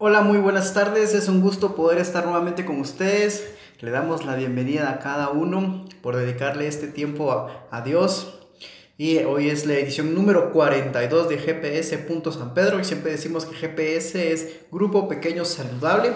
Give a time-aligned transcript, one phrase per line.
[0.00, 1.12] Hola, muy buenas tardes.
[1.12, 3.50] Es un gusto poder estar nuevamente con ustedes.
[3.80, 8.38] Le damos la bienvenida a cada uno por dedicarle este tiempo a, Dios.
[8.96, 12.06] Y hoy es la edición número 42 de GPS.
[12.30, 12.78] San Pedro.
[12.78, 16.12] Y siempre decimos que GPS es Grupo Pequeño Saludable.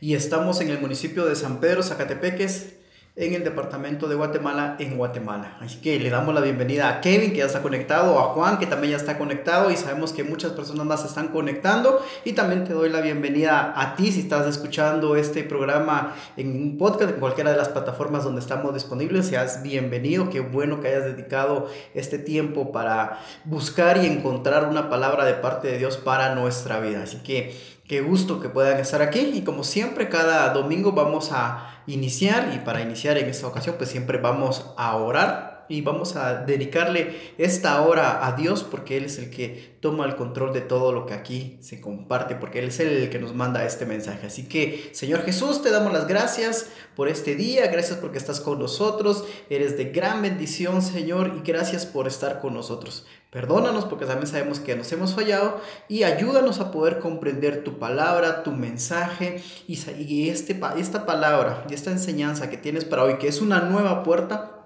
[0.00, 2.74] Y estamos en el municipio de San Pedro, Zacatepeques,
[3.14, 5.58] en el departamento de Guatemala, en Guatemala.
[5.60, 8.66] Así que le damos la bienvenida a Kevin, que ya está conectado, a Juan, que
[8.66, 12.02] también ya está conectado, y sabemos que muchas personas más se están conectando.
[12.24, 16.78] Y también te doy la bienvenida a ti si estás escuchando este programa en un
[16.78, 19.26] podcast, en cualquiera de las plataformas donde estamos disponibles.
[19.26, 25.26] Seas bienvenido, qué bueno que hayas dedicado este tiempo para buscar y encontrar una palabra
[25.26, 27.02] de parte de Dios para nuestra vida.
[27.02, 27.54] Así que
[27.92, 29.32] Qué gusto que puedan estar aquí.
[29.34, 33.90] Y como siempre cada domingo vamos a iniciar y para iniciar en esta ocasión pues
[33.90, 39.18] siempre vamos a orar y vamos a dedicarle esta hora a Dios porque Él es
[39.18, 42.78] el que toma el control de todo lo que aquí se comparte, porque Él es
[42.80, 44.26] el que nos manda este mensaje.
[44.26, 48.58] Así que, Señor Jesús, te damos las gracias por este día, gracias porque estás con
[48.58, 53.06] nosotros, eres de gran bendición, Señor, y gracias por estar con nosotros.
[53.30, 58.42] Perdónanos porque también sabemos que nos hemos fallado y ayúdanos a poder comprender tu palabra,
[58.42, 63.40] tu mensaje y, este, esta palabra y esta enseñanza que tienes para hoy, que es
[63.40, 64.61] una nueva puerta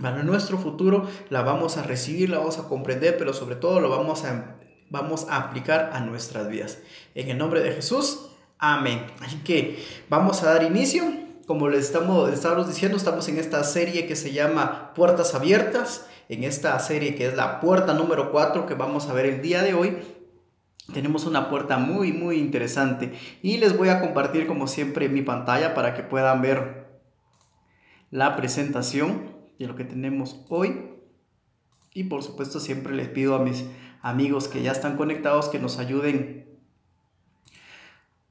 [0.00, 3.88] para nuestro futuro la vamos a recibir, la vamos a comprender, pero sobre todo lo
[3.88, 4.56] vamos a,
[4.90, 6.78] vamos a aplicar a nuestras vidas.
[7.14, 9.06] En el nombre de Jesús, amén.
[9.20, 11.04] Así que vamos a dar inicio.
[11.46, 16.06] Como les estamos, estamos diciendo, estamos en esta serie que se llama Puertas Abiertas.
[16.28, 19.62] En esta serie que es la puerta número 4 que vamos a ver el día
[19.62, 19.96] de hoy.
[20.92, 23.12] Tenemos una puerta muy, muy interesante.
[23.42, 26.86] Y les voy a compartir como siempre mi pantalla para que puedan ver
[28.10, 30.90] la presentación de lo que tenemos hoy.
[31.92, 33.64] Y por supuesto siempre les pido a mis
[34.02, 36.46] amigos que ya están conectados que nos ayuden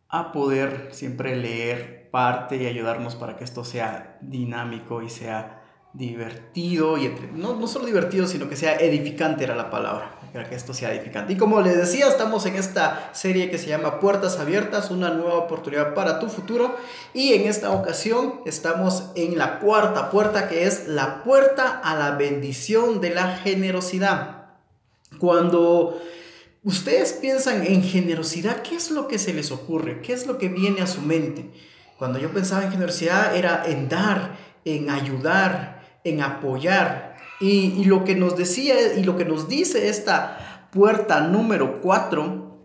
[0.07, 5.64] a poder siempre leer parte y ayudarnos para que esto sea dinámico y sea
[5.97, 10.55] divertido y no, no solo divertido, sino que sea edificante era la palabra, para que
[10.55, 11.33] esto sea edificante.
[11.33, 15.35] Y como les decía, estamos en esta serie que se llama Puertas Abiertas, una nueva
[15.35, 16.75] oportunidad para tu futuro.
[17.13, 22.11] Y en esta ocasión estamos en la cuarta puerta, que es la puerta a la
[22.11, 24.47] bendición de la generosidad.
[25.17, 26.01] Cuando
[26.63, 30.01] ustedes piensan en generosidad, ¿qué es lo que se les ocurre?
[30.01, 31.51] ¿Qué es lo que viene a su mente?
[31.97, 34.35] Cuando yo pensaba en generosidad era en dar,
[34.65, 35.74] en ayudar,
[36.05, 37.17] en apoyar.
[37.41, 42.61] Y, lo que nos decía y lo que nos dice esta puerta número 4,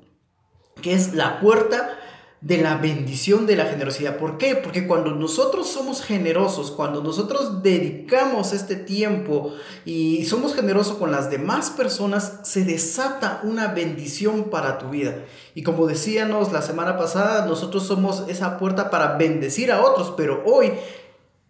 [0.81, 1.97] que es la puerta
[2.41, 4.17] de la bendición de la generosidad.
[4.17, 4.57] ¿Por qué?
[4.57, 9.53] Porque cuando nosotros somos generosos, cuando nosotros dedicamos este tiempo
[9.85, 15.17] y somos generosos con las demás personas, se desata una bendición para tu vida.
[15.55, 20.43] Y como decíamos la semana pasada, nosotros somos esa puerta para bendecir a otros, pero
[20.47, 20.73] hoy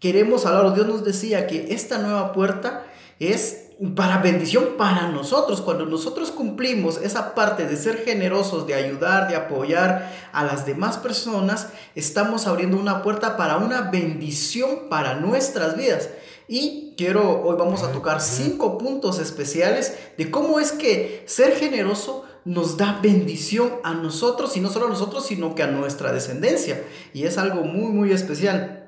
[0.01, 2.87] queremos hablar, Dios nos decía que esta nueva puerta
[3.19, 5.61] es para bendición para nosotros.
[5.61, 10.99] Cuando nosotros cumplimos esa parte de ser generosos, de ayudar, de apoyar a las demás
[10.99, 16.11] personas, estamos abriendo una puerta para una bendición para nuestras vidas.
[16.49, 22.25] Y quiero, hoy vamos a tocar cinco puntos especiales de cómo es que ser generoso
[22.45, 26.83] nos da bendición a nosotros, y no solo a nosotros, sino que a nuestra descendencia.
[27.13, 28.80] Y es algo muy, muy especial.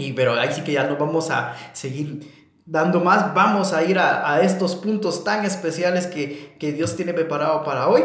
[0.00, 3.98] Y, pero ahí sí que ya no vamos a seguir dando más, vamos a ir
[3.98, 8.02] a, estos puntos tan especiales que, que Dios tiene preparado para hoy.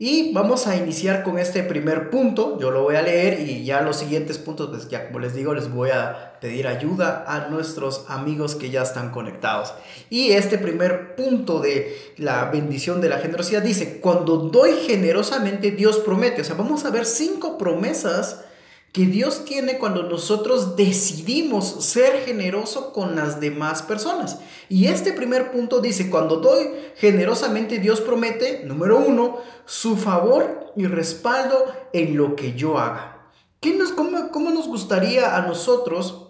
[0.00, 2.56] Y vamos a iniciar con este primer punto.
[2.60, 5.54] Yo lo voy a leer y ya los siguientes puntos, pues ya como les digo,
[5.54, 9.74] les voy a pedir ayuda a nuestros amigos que ya están conectados.
[10.08, 15.98] Y este primer punto de la bendición de la generosidad dice, cuando doy generosamente, Dios
[15.98, 16.42] promete.
[16.42, 18.44] O sea, vamos a ver cinco promesas
[18.92, 24.38] que Dios tiene cuando nosotros decidimos ser generoso con las demás personas.
[24.68, 30.86] Y este primer punto dice, cuando doy generosamente, Dios promete, número uno, su favor y
[30.86, 33.30] respaldo en lo que yo haga.
[33.60, 36.24] ¿Qué nos, cómo, ¿Cómo nos gustaría a nosotros?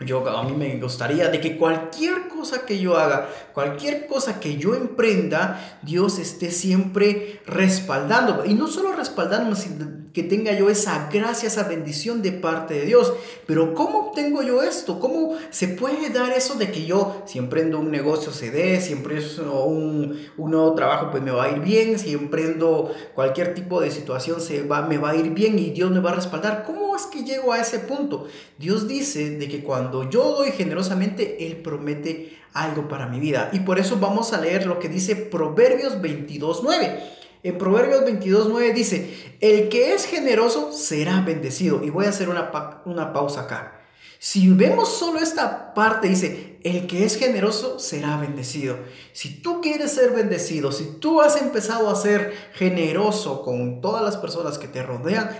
[0.00, 4.56] Yo, a mí me gustaría de que cualquier cosa que yo haga, cualquier cosa que
[4.56, 8.44] yo emprenda, Dios esté siempre respaldando.
[8.44, 12.86] Y no solo respaldando, sino que tenga yo esa gracia, esa bendición de parte de
[12.86, 13.12] Dios.
[13.46, 15.00] Pero ¿cómo obtengo yo esto?
[15.00, 18.92] ¿Cómo se puede dar eso de que yo, si emprendo un negocio, se dé, si
[18.92, 23.80] emprendo un, un nuevo trabajo, pues me va a ir bien, si emprendo cualquier tipo
[23.80, 26.64] de situación, se va, me va a ir bien y Dios me va a respaldar?
[26.64, 28.26] ¿Cómo es que llego a ese punto?
[28.58, 33.50] Dios dice de que cuando yo doy generosamente, Él promete algo para mi vida.
[33.52, 37.21] Y por eso vamos a leer lo que dice Proverbios 22.9.
[37.44, 41.82] En Proverbios 22.9 dice, el que es generoso será bendecido.
[41.82, 43.80] Y voy a hacer una, una pausa acá.
[44.20, 48.78] Si vemos solo esta parte, dice, el que es generoso será bendecido.
[49.12, 54.16] Si tú quieres ser bendecido, si tú has empezado a ser generoso con todas las
[54.16, 55.36] personas que te rodean,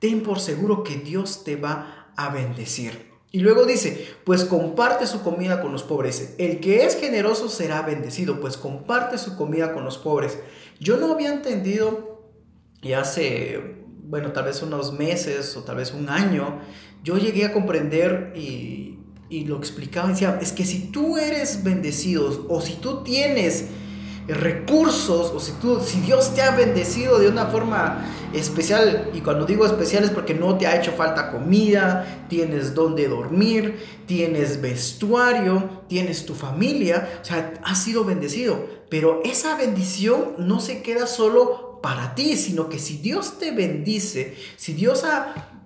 [0.00, 3.14] ten por seguro que Dios te va a bendecir.
[3.34, 6.34] Y luego dice, pues comparte su comida con los pobres.
[6.38, 10.38] El que es generoso será bendecido, pues comparte su comida con los pobres.
[10.80, 12.22] Yo no había entendido,
[12.82, 16.60] y hace, bueno, tal vez unos meses o tal vez un año,
[17.02, 18.98] yo llegué a comprender y,
[19.30, 23.66] y lo explicaba, decía, es que si tú eres bendecido o si tú tienes
[24.28, 29.44] recursos o si tú si Dios te ha bendecido de una forma especial y cuando
[29.44, 35.82] digo especial es porque no te ha hecho falta comida, tienes donde dormir, tienes vestuario,
[35.88, 41.80] tienes tu familia, o sea, has sido bendecido, pero esa bendición no se queda solo
[41.82, 45.04] para ti, sino que si Dios te bendice, si Dios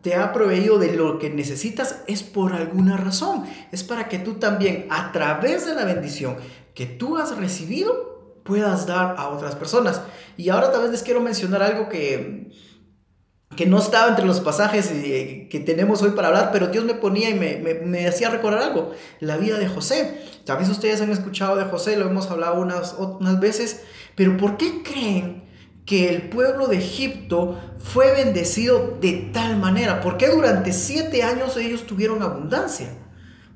[0.03, 3.44] te ha proveído de lo que necesitas es por alguna razón.
[3.73, 6.37] Es para que tú también, a través de la bendición
[6.75, 10.00] que tú has recibido, puedas dar a otras personas.
[10.37, 12.50] Y ahora tal vez les quiero mencionar algo que,
[13.59, 16.95] que no estaba entre los pasajes eh, que tenemos hoy para hablar, pero Dios me
[16.95, 20.17] ponía y me, me, hacía recordar algo, la vida de José.
[20.45, 23.83] Tal vez ustedes han escuchado de José, lo hemos hablado unas, unas veces,
[24.15, 25.43] pero ¿por qué creen
[25.85, 30.03] que el pueblo de Egipto fue bendecido de tal manera?
[30.03, 32.91] ¿Por qué durante siete años ellos tuvieron abundancia?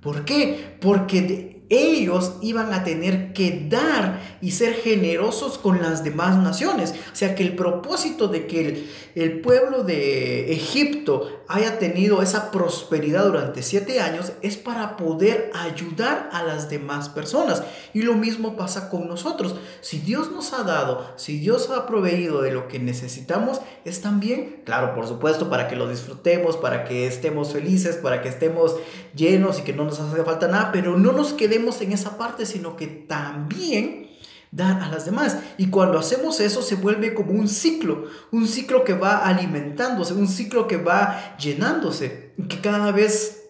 [0.01, 0.79] ¿Por qué?
[0.81, 6.95] Porque ellos iban a tener que dar y ser generosos con las demás naciones.
[7.13, 13.27] O sea que el propósito de que el, pueblo de Egipto haya tenido esa prosperidad
[13.27, 17.63] durante siete años es para poder ayudar a las demás personas.
[17.93, 19.57] Y lo mismo pasa con nosotros.
[19.83, 24.63] Si Dios nos ha dado, si Dios ha proveído de lo que necesitamos, es también,
[24.65, 28.77] claro, por supuesto, para que lo disfrutemos, para que estemos felices, para que estemos
[29.15, 32.47] llenos y que no nos hace falta nada, pero no nos quedemos en esa parte,
[32.47, 34.12] sino que también
[34.53, 35.39] dar a las demás.
[35.59, 40.29] Y cuando hacemos eso se vuelve como un ciclo, un ciclo que va alimentándose, un
[40.29, 43.43] ciclo que va llenándose, que cada vez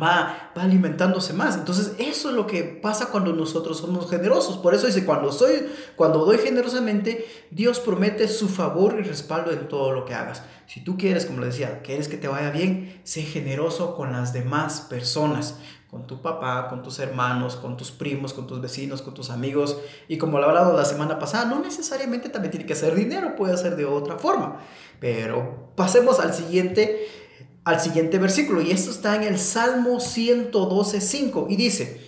[0.00, 1.56] va, va alimentándose más.
[1.56, 4.58] Entonces eso es lo que pasa cuando nosotros somos generosos.
[4.58, 9.68] Por eso dice, cuando, soy, cuando doy generosamente, Dios promete su favor y respaldo en
[9.68, 10.42] todo lo que hagas.
[10.66, 14.32] Si tú quieres, como le decía, quieres que te vaya bien, sé generoso con las
[14.32, 15.56] demás personas
[15.92, 19.76] con tu papá, con tus hermanos, con tus primos, con tus vecinos, con tus amigos.
[20.08, 23.36] Y como lo he hablado la semana pasada, no necesariamente también tiene que ser dinero,
[23.36, 24.58] puede ser de otra forma.
[25.00, 27.08] Pero pasemos al siguiente,
[27.64, 28.62] al siguiente versículo.
[28.62, 32.00] Y esto está en el Salmo 112.5 y dice,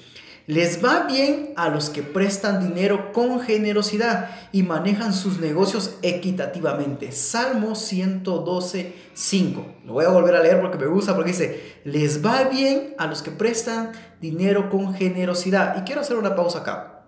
[0.47, 7.13] les va bien a los que prestan dinero con generosidad y manejan sus negocios equitativamente.
[7.13, 9.67] Salmo 112, 5.
[9.87, 13.07] Lo voy a volver a leer porque me gusta, porque dice, les va bien a
[13.07, 15.79] los que prestan dinero con generosidad.
[15.79, 17.07] Y quiero hacer una pausa acá.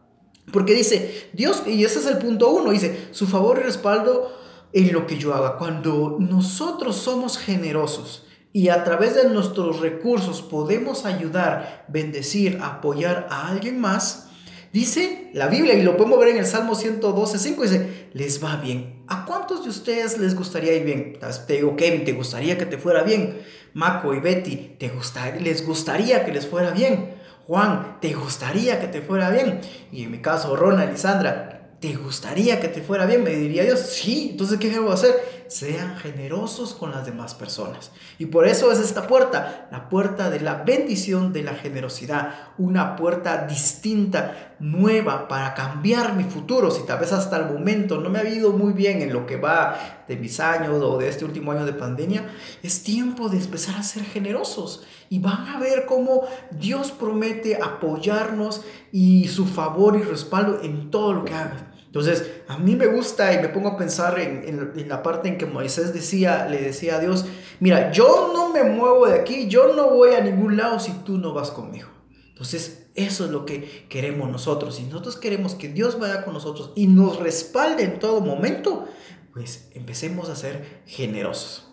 [0.52, 4.32] Porque dice, Dios, y ese es el punto uno, dice, su favor y respaldo
[4.72, 5.58] en lo que yo haga.
[5.58, 8.25] Cuando nosotros somos generosos,
[8.56, 14.30] y a través de nuestros recursos podemos ayudar, bendecir, apoyar a alguien más,
[14.72, 18.56] dice la Biblia, y lo podemos ver en el Salmo 112, 5, dice, les va
[18.56, 19.04] bien.
[19.08, 21.18] ¿A cuántos de ustedes les gustaría ir bien?
[21.46, 23.42] Te digo, Kevin, ¿te gustaría que te fuera bien?
[23.74, 27.14] Maco y Betty, ¿te gustaría, ¿les gustaría que les fuera bien?
[27.46, 29.60] Juan, ¿te gustaría que te fuera bien?
[29.92, 33.22] Y en mi caso, Ronald y Sandra, ¿te gustaría que te fuera bien?
[33.22, 35.35] Me diría Dios, sí, entonces ¿qué debo hacer?
[35.48, 37.90] Sean generosos con las demás personas.
[38.18, 42.96] Y por eso es esta puerta, la puerta de la bendición de la generosidad, una
[42.96, 46.70] puerta distinta, nueva, para cambiar mi futuro.
[46.70, 49.36] Si tal vez hasta el momento no me ha ido muy bien en lo que
[49.36, 52.26] va de mis años o de este último año de pandemia,
[52.62, 54.84] es tiempo de empezar a ser generosos.
[55.08, 61.12] Y van a ver cómo Dios promete apoyarnos y su favor y respaldo en todo
[61.12, 61.75] lo que hagas.
[61.98, 65.46] Entonces, a mí me gusta y me pongo a pensar en, la parte en que
[65.46, 67.24] Moisés decía, le decía a Dios,
[67.58, 71.16] mira, yo no me muevo de aquí, yo no voy a ningún lado si tú
[71.16, 71.88] no vas conmigo.
[72.28, 74.76] Entonces, eso es lo que queremos nosotros.
[74.76, 78.84] Si nosotros queremos que Dios vaya con nosotros y nos respalde en todo momento,
[79.32, 81.66] pues empecemos a ser generosos.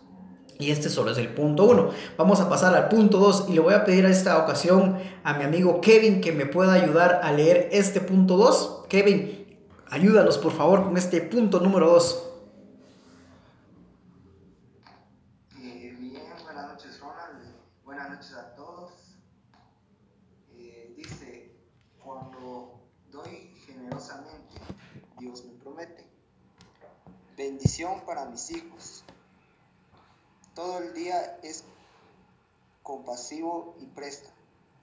[0.57, 1.89] Y este solo es el punto uno.
[2.17, 5.33] Vamos a pasar al punto dos y le voy a pedir a esta ocasión a
[5.33, 8.85] mi amigo Kevin que me pueda ayudar a leer este punto dos.
[8.87, 9.42] Kevin,
[9.93, 12.29] Ayúdanos por favor con este punto número 2.
[15.61, 18.91] Eh, bien, buenas noches Ronald, buenas noches a todos.
[20.57, 21.55] Eh, dice,
[22.03, 22.81] cuando
[23.11, 24.55] doy generosamente,
[25.19, 26.09] Dios me promete.
[27.37, 29.03] bendición para mis hijos.
[30.55, 31.65] Todo el día es
[32.81, 34.31] compasivo y presta,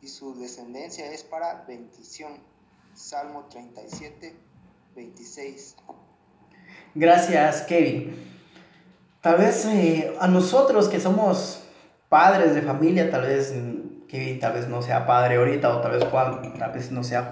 [0.02, 2.38] y su descendencia es para bendición.
[2.94, 4.49] Salmo 37,
[5.00, 5.76] 26.
[6.94, 8.14] Gracias, Kevin.
[9.22, 11.62] Tal vez eh, a nosotros que somos
[12.08, 13.54] padres de familia, tal vez
[14.08, 16.04] Kevin tal vez no sea padre ahorita, o tal vez
[16.58, 17.30] tal vez no sea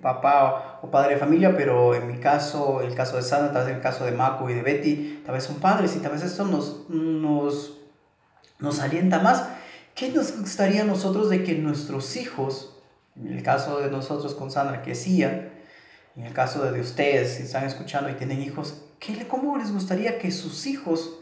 [0.00, 3.76] papá o, padre de familia, pero en mi caso, el caso de Sandra, tal vez
[3.76, 6.44] el caso de Mako y de Betty, tal vez son padres y tal vez esto
[6.44, 7.78] nos, nos,
[8.60, 9.44] nos alienta más.
[9.96, 12.76] ¿Qué nos gustaría a nosotros de que nuestros hijos,
[13.16, 15.57] en el caso de nosotros con Sandra, que decía,
[16.18, 20.18] en el caso de ustedes, si están escuchando y tienen hijos, ¿qué, ¿cómo les gustaría
[20.18, 21.20] que sus hijos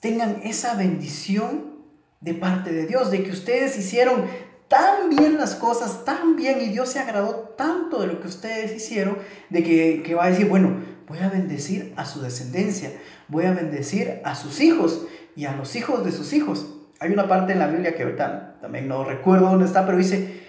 [0.00, 1.76] tengan esa bendición
[2.20, 4.24] de parte de Dios, de que ustedes hicieron
[4.66, 8.74] tan bien las cosas, tan bien, y Dios se agradó tanto de lo que ustedes
[8.74, 9.16] hicieron,
[9.48, 10.74] de que, que va a decir, bueno,
[11.06, 12.90] voy a bendecir a su descendencia,
[13.28, 16.66] voy a bendecir a sus hijos y a los hijos de sus hijos.
[16.98, 20.40] Hay una parte en la Biblia que ahorita también no recuerdo dónde está, pero dice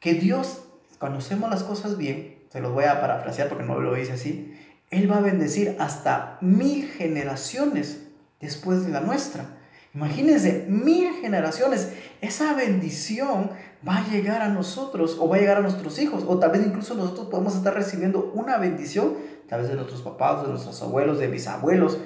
[0.00, 0.62] que Dios,
[0.98, 4.54] cuando hacemos las cosas bien, se los voy a parafrasear porque no lo dice así,
[4.90, 8.02] Él va a bendecir hasta mil generaciones
[8.40, 9.44] después de la nuestra.
[9.94, 11.92] Imagínense, mil generaciones.
[12.20, 13.50] Esa bendición
[13.86, 16.24] va a llegar a nosotros o va a llegar a nuestros hijos.
[16.26, 19.14] O tal vez incluso nosotros podemos estar recibiendo una bendición,
[19.48, 21.98] tal vez de nuestros papás, de nuestros abuelos, de bisabuelos.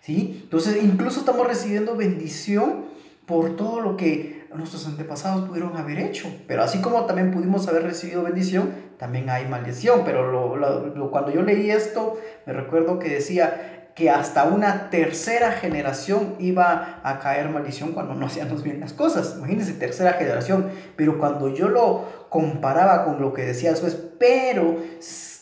[0.00, 0.40] ¿sí?
[0.44, 2.86] Entonces, incluso estamos recibiendo bendición
[3.26, 6.28] por todo lo que nuestros antepasados pudieron haber hecho.
[6.46, 10.02] Pero así como también pudimos haber recibido bendición, también hay maldición.
[10.04, 17.00] Pero cuando yo leí esto, me recuerdo que decía, que hasta una tercera generación iba
[17.02, 19.34] a caer maldición cuando no hacíamos bien las cosas.
[19.36, 20.70] Imagínense, tercera generación.
[20.96, 24.76] Pero cuando yo lo comparaba con lo que decía después, pero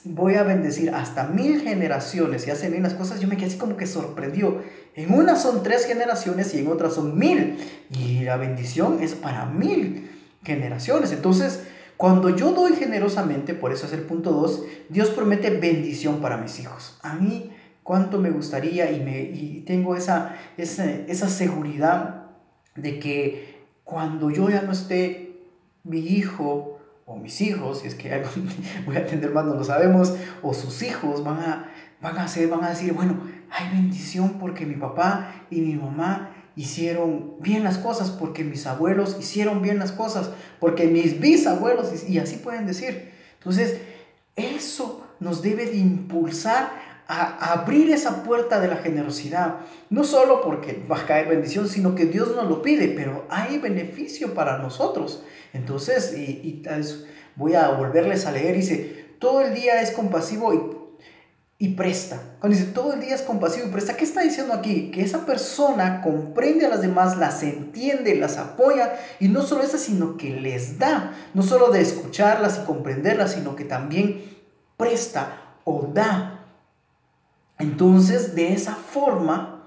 [0.05, 3.59] voy a bendecir hasta mil generaciones y hace bien las cosas, yo me quedé así
[3.59, 4.62] como que sorprendió.
[4.95, 7.59] En una son tres generaciones y en otra son mil.
[7.91, 10.11] Y la bendición es para mil
[10.43, 11.12] generaciones.
[11.12, 11.65] Entonces,
[11.99, 16.61] cuando yo doy generosamente, por eso es el punto 2, Dios promete bendición para mis
[16.61, 16.97] hijos.
[17.02, 17.50] A mí
[17.83, 22.26] cuánto me gustaría y, me, y tengo esa, esa, esa seguridad
[22.76, 25.40] de que cuando yo ya no esté,
[25.83, 28.23] mi hijo o mis hijos, si es que
[28.87, 32.47] voy a atender más, no lo sabemos, o sus hijos van a, van a, hacer,
[32.47, 33.19] van a decir, bueno,
[33.50, 39.17] hay bendición porque mi papá y mi mamá hicieron bien las cosas, porque mis abuelos
[39.21, 43.12] hicieron bien las cosas, porque mis bisabuelos, y así pueden decir.
[43.38, 43.79] Entonces,
[44.35, 46.73] eso nos debe de impulsar
[47.07, 49.61] a abrir esa puerta de la generosidad.
[49.88, 53.59] No solo porque va a caer bendición, sino que Dios nos lo pide, pero hay
[53.59, 55.23] beneficio para nosotros.
[55.53, 56.62] Entonces, y,
[57.37, 60.61] voy a volverles a leer, dice, todo el día es compasivo y,
[61.59, 62.21] y presta.
[62.38, 64.91] Cuando dice, todo el día es compasivo y presta, ¿qué está diciendo aquí?
[64.91, 69.77] Que esa persona comprende a las demás, las entiende, las apoya, y no solo eso,
[69.77, 74.25] sino que les da, no solo de escucharlas y comprenderlas, sino que también
[74.77, 76.38] presta o da
[77.59, 79.65] entonces, de esa forma,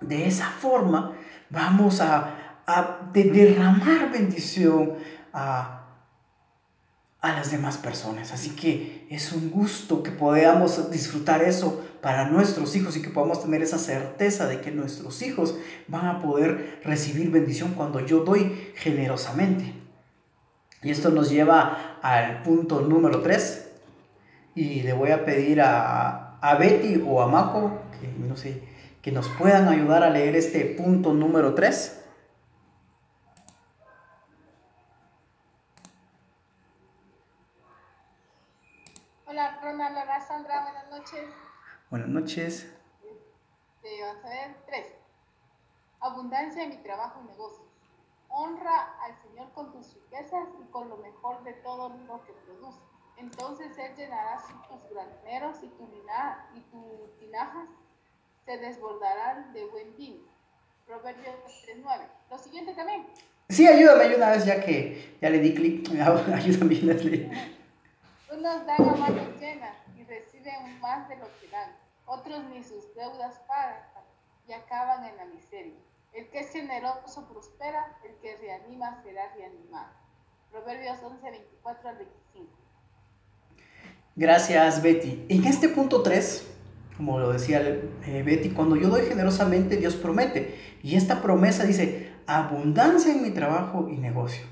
[0.00, 1.12] de esa forma,
[1.48, 2.34] vamos a,
[3.14, 4.94] derramar bendición
[5.32, 5.77] a,
[7.22, 8.32] las demás personas.
[8.32, 13.42] Así que es un gusto que podamos disfrutar eso para nuestros hijos y que podamos
[13.42, 15.56] tener esa certeza de que nuestros hijos
[15.88, 19.74] van a poder recibir bendición cuando yo doy generosamente.
[20.82, 23.68] Y esto nos lleva al punto número 3.
[24.54, 28.62] Y le voy a pedir a, a Betty o a Mako que, no sé,
[29.02, 31.98] que nos puedan ayudar a leer este punto número 3.
[39.38, 41.30] Hola, Ronald, hola Sandra, buenas noches.
[41.90, 42.74] Buenas noches.
[43.82, 44.86] A ver tres.
[46.00, 47.64] Abundancia en mi trabajo y negocio
[48.28, 52.78] honra al Señor con tus riquezas y con lo mejor de todo lo que produce.
[53.16, 54.38] Entonces Él llenará
[54.68, 55.88] tus graneros y tu,
[56.54, 57.68] y tus tinajas
[58.44, 60.20] se desbordarán de buen vino.
[60.86, 61.34] Proverbios
[61.66, 62.00] 3.9.
[62.30, 63.06] Lo siguiente también.
[63.48, 65.88] Sí, ayúdame, ayúdame ya que ya le di clic.
[66.34, 67.30] ayúdame, Leslie.
[68.30, 69.87] Unos dan a manos llenas
[70.48, 71.70] reciben más de lo que dan.
[72.06, 73.82] Otros ni sus deudas pagan
[74.46, 75.78] y acaban en la miseria.
[76.14, 79.92] El que es generoso prospera, el que reanima será reanimado.
[80.50, 82.50] Proverbios 11, 24 al 25.
[84.16, 85.26] Gracias, Betty.
[85.28, 86.46] En este punto 3,
[86.96, 90.58] como lo decía eh, Betty, cuando yo doy generosamente, Dios promete.
[90.82, 94.46] Y esta promesa dice, abundancia en mi trabajo y negocio.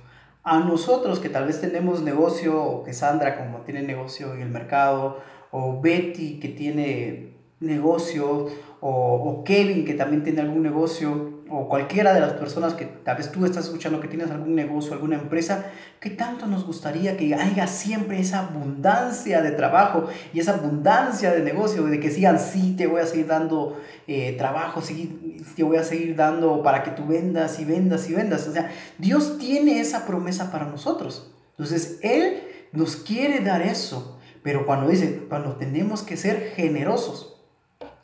[0.45, 4.51] a nosotros que tal vez tenemos negocio, o que Sandra como tiene negocio en el
[4.51, 5.21] mercado,
[5.59, 8.47] o Betty que tiene negocio,
[8.81, 13.17] o, o Kevin que también tiene algún negocio, o cualquiera de las personas que tal
[13.17, 15.65] vez tú estás escuchando que tienes algún negocio, alguna empresa,
[15.99, 21.43] ¿qué tanto nos gustaría que haya siempre esa abundancia de trabajo y esa abundancia de
[21.43, 25.79] negocio, de que sigan, sí, te voy a seguir dando eh, trabajo, sí, te voy
[25.79, 28.47] a seguir dando para que tú vendas y vendas y vendas?
[28.47, 31.33] O sea, Dios tiene esa promesa para nosotros.
[31.53, 34.16] Entonces, Él nos quiere dar eso,
[34.47, 37.37] pero cuando dice, cuando tenemos que ser generosos,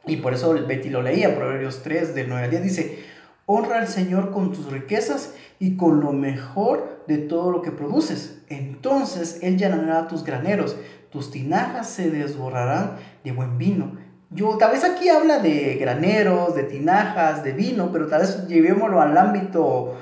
[0.07, 3.05] y por eso Betty lo leía, Proverbios 3, del 9 al 10, dice,
[3.47, 8.43] Honra al Señor con tus riquezas y con lo mejor de todo lo que produces.
[8.49, 10.77] Entonces Él llenará tus graneros,
[11.13, 13.97] tus tinajas se desborrarán de buen vino.
[14.31, 19.01] Yo, tal vez aquí habla de graneros, de tinajas, de vino, pero tal vez llevémoslo
[19.01, 19.97] al ámbito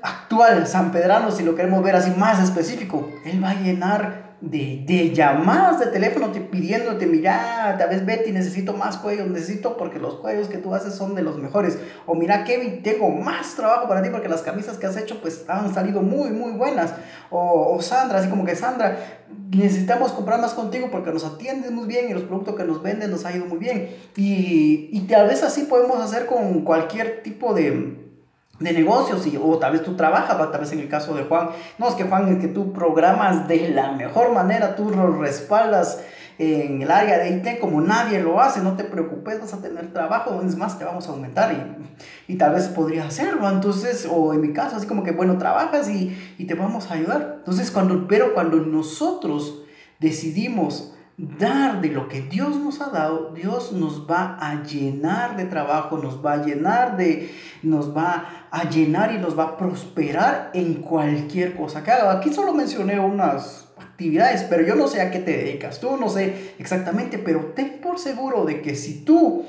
[0.00, 3.10] actual, San Pedrano, si lo queremos ver así más específico.
[3.26, 8.32] Él va a llenar de, de, llamadas de teléfono te, pidiéndote, mira, tal vez Betty,
[8.32, 11.78] necesito más cuellos, necesito porque los cuellos que tú haces son de los mejores.
[12.06, 15.44] O mira, Kevin, tengo más trabajo para ti porque las camisas que has hecho pues
[15.48, 16.92] han salido muy, muy buenas.
[17.30, 18.98] O, o Sandra, así como que Sandra,
[19.50, 23.12] necesitamos comprar más contigo porque nos atiendes muy bien y los productos que nos venden
[23.12, 23.90] nos ha ido muy bien.
[24.16, 28.11] Y, y tal vez así podemos hacer con cualquier tipo de
[28.58, 31.50] de negocios y, o tal vez tú trabajas, tal vez en el caso de Juan,
[31.78, 36.00] no, es que Juan, es que tú programas de la mejor manera, tú lo respaldas
[36.38, 39.92] en el área de IT como nadie lo hace, no te preocupes, vas a tener
[39.92, 44.32] trabajo, es más, te vamos a aumentar y, y tal vez podrías hacerlo, entonces, o
[44.32, 47.36] en mi caso, así como que, bueno, trabajas y, y te vamos a ayudar.
[47.38, 49.62] Entonces, cuando, pero cuando nosotros
[50.00, 55.44] decidimos dar de lo que Dios nos ha dado, Dios nos va a llenar de
[55.44, 57.30] trabajo, nos va a llenar de,
[57.62, 62.12] nos va a llenar y nos va a prosperar en cualquier cosa que haga.
[62.12, 66.08] Aquí solo mencioné unas actividades, pero yo no sé a qué te dedicas, tú no
[66.08, 69.44] sé exactamente, pero ten por seguro de que si tú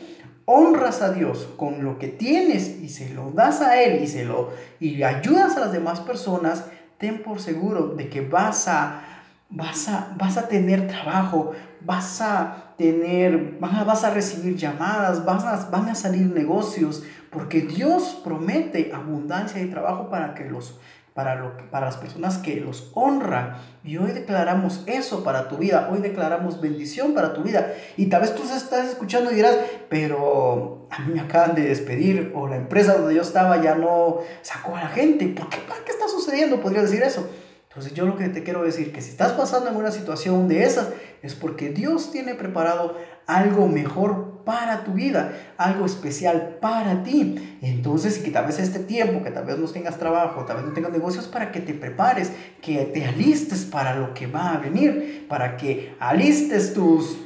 [0.46, 4.26] honras a Dios con lo que tienes y se lo das a Él y, se
[4.26, 6.66] lo, y ayudas a las demás personas,
[6.98, 9.13] ten por seguro de que vas a
[9.56, 15.70] vas a, vas a tener trabajo, vas a tener, vas a recibir llamadas, vas a,
[15.70, 20.80] van a salir negocios, porque Dios promete abundancia de trabajo para que los
[21.14, 23.58] para, lo, para las personas que los honran.
[23.84, 27.72] Y hoy declaramos eso para tu vida, hoy declaramos bendición para tu vida.
[27.98, 29.56] Y tal vez tú estás escuchando y dirás,
[29.90, 34.22] pero a mí me acaban de despedir o la empresa donde yo estaba ya no
[34.42, 35.28] sacó a la gente.
[35.28, 36.60] ¿Por qué, ¿Qué está sucediendo?
[36.60, 37.30] Podría decir eso.
[37.74, 40.64] Entonces yo lo que te quiero decir, que si estás pasando en una situación de
[40.64, 40.90] esas,
[41.24, 47.58] es porque Dios tiene preparado algo mejor para tu vida, algo especial para ti.
[47.64, 50.74] Entonces, que tal vez este tiempo, que tal vez no tengas trabajo, tal vez no
[50.74, 52.32] tengas negocios, para que te prepares,
[52.62, 57.18] que te alistes para lo que va a venir, para que alistes tus,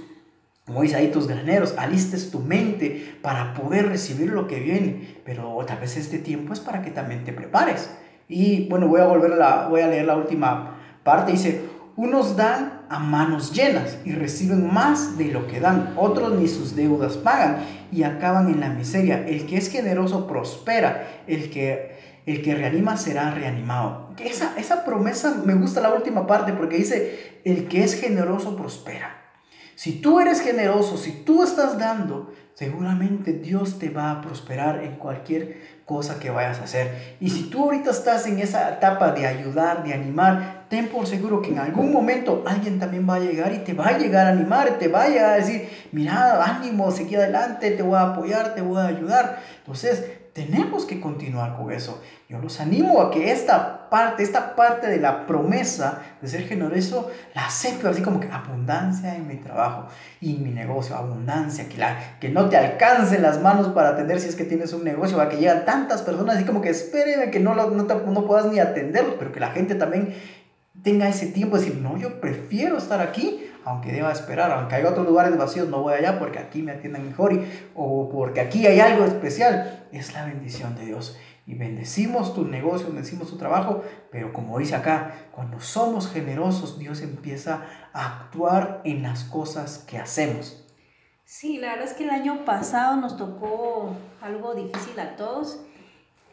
[0.66, 5.18] como dice ahí, tus graneros, alistes tu mente para poder recibir lo que viene.
[5.26, 7.90] Pero tal vez este tiempo es para que también te prepares.
[8.28, 11.32] Y bueno, voy a volver la, voy a leer la última parte.
[11.32, 11.62] Dice,
[11.96, 15.94] unos dan a manos llenas y reciben más de lo que dan.
[15.96, 17.58] Otros ni sus deudas pagan
[17.92, 19.26] y acaban en la miseria.
[19.28, 21.24] El que es generoso prospera.
[21.28, 24.10] El que, el que reanima será reanimado.
[24.24, 29.18] Esa, esa promesa me gusta la última parte porque dice, el que es generoso prospera.
[29.76, 34.96] Si tú eres generoso, si tú estás dando, seguramente Dios te va a prosperar en
[34.96, 37.16] cualquier cosa que vayas a hacer.
[37.20, 41.40] Y si tú ahorita estás en esa etapa de ayudar, de animar, ten por seguro
[41.44, 44.32] que en algún momento alguien también va a llegar y te va a llegar a
[44.32, 48.80] animar, te vaya a decir, mira, ánimo, seguí adelante, te voy a apoyar, te voy
[48.80, 49.38] a ayudar.
[49.60, 52.00] Entonces, tenemos que continuar con eso.
[52.30, 57.10] Yo los animo a que esta parte, esta parte de la promesa de ser generoso,
[57.34, 59.88] la acepten así como que abundancia en mi trabajo
[60.22, 64.20] y en mi negocio, abundancia, que, la, que no te alcancen las manos para atender
[64.20, 67.32] si es que tienes un negocio, a que llegan tantas personas así como que espérenme
[67.32, 70.14] que no, no, no puedas ni atenderlos, pero que la gente también
[70.84, 74.90] tenga ese tiempo de decir, no, yo prefiero estar aquí aunque deba esperar, aunque haya
[74.90, 78.66] otros lugares vacíos, no voy allá porque aquí me atienden mejor y, o porque aquí
[78.66, 79.86] hay algo especial.
[79.92, 81.18] Es la bendición de Dios.
[81.46, 87.02] Y bendecimos tu negocio, bendecimos tu trabajo, pero como dice acá, cuando somos generosos, Dios
[87.02, 90.66] empieza a actuar en las cosas que hacemos.
[91.26, 95.60] Sí, la verdad es que el año pasado nos tocó algo difícil a todos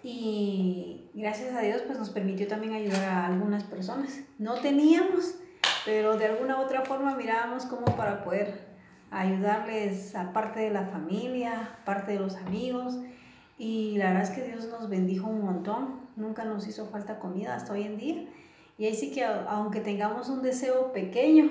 [0.04, 4.20] y gracias a Dios pues nos permitió también ayudar a algunas personas.
[4.38, 5.34] No teníamos,
[5.84, 8.74] pero de alguna u otra forma mirábamos cómo para poder
[9.10, 12.98] ayudarles a parte de la familia, parte de los amigos,
[13.58, 16.04] y la verdad es que Dios nos bendijo un montón.
[16.16, 18.24] nunca nos hizo falta comida hasta hoy en día.
[18.76, 21.48] Y ahí sí que aunque tengamos un deseo pequeño,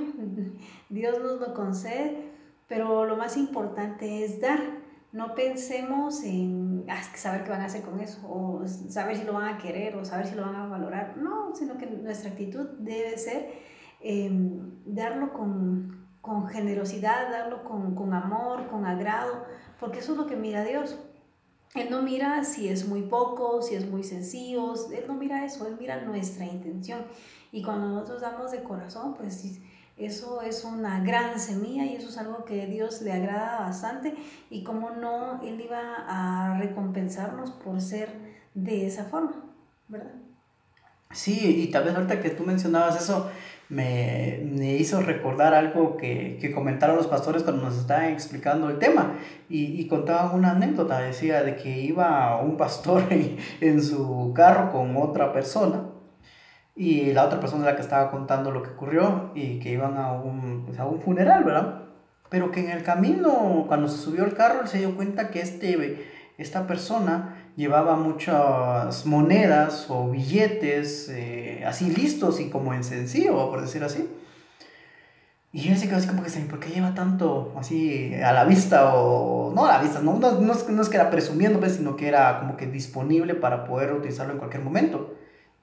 [0.90, 2.32] Dios nos lo concede,
[2.68, 4.60] pero lo más importante es dar.
[5.14, 9.34] No pensemos en ah, saber qué van a hacer con eso, o saber si lo
[9.34, 11.16] van a querer, o saber si lo van a valorar.
[11.18, 13.73] No, sino que nuestra actitud debe ser
[14.04, 19.46] em, darlo con, con, generosidad, darlo con, con amor, con agrado,
[19.80, 21.00] porque eso es lo que mira Dios.
[21.76, 25.66] Él no mira si es muy poco, si es muy sencillo, Él no mira eso,
[25.66, 27.02] Él mira nuestra intención.
[27.52, 29.60] Y cuando nosotros damos de corazón, pues
[29.98, 34.16] eso es una gran semilla y eso es algo que a Dios le agrada bastante.
[34.52, 38.10] Y como no, Él iba a recompensarnos por ser
[38.54, 39.44] de esa forma,
[39.88, 40.14] ¿verdad?
[41.12, 43.30] Sí, y tal vez ahorita que tú mencionabas eso,
[43.74, 49.16] me, hizo recordar algo que, comentaron los pastores cuando nos estaban explicando el tema
[49.50, 53.04] y, y contaban una anécdota, decía de que iba un pastor
[53.62, 55.86] en, su carro con otra persona
[56.76, 60.14] y la otra persona la que estaba contando lo que ocurrió y que iban a
[60.14, 61.84] un, pues, a un funeral, ¿verdad?
[62.30, 65.40] Pero que en el camino, cuando se subió el carro, él se dio cuenta que
[65.40, 66.08] este,
[66.38, 73.62] esta persona llevaba muchas monedas o billetes eh, así listos y como en sencillo, por
[73.62, 74.10] decir así.
[75.52, 78.96] Y se quedó así como que, ¿por qué lleva tanto así a la vista?
[78.96, 81.76] O no a la vista, no, no, no, es, no es que era presumiendo, pues,
[81.76, 85.14] sino que era como que disponible para poder utilizarlo en cualquier momento.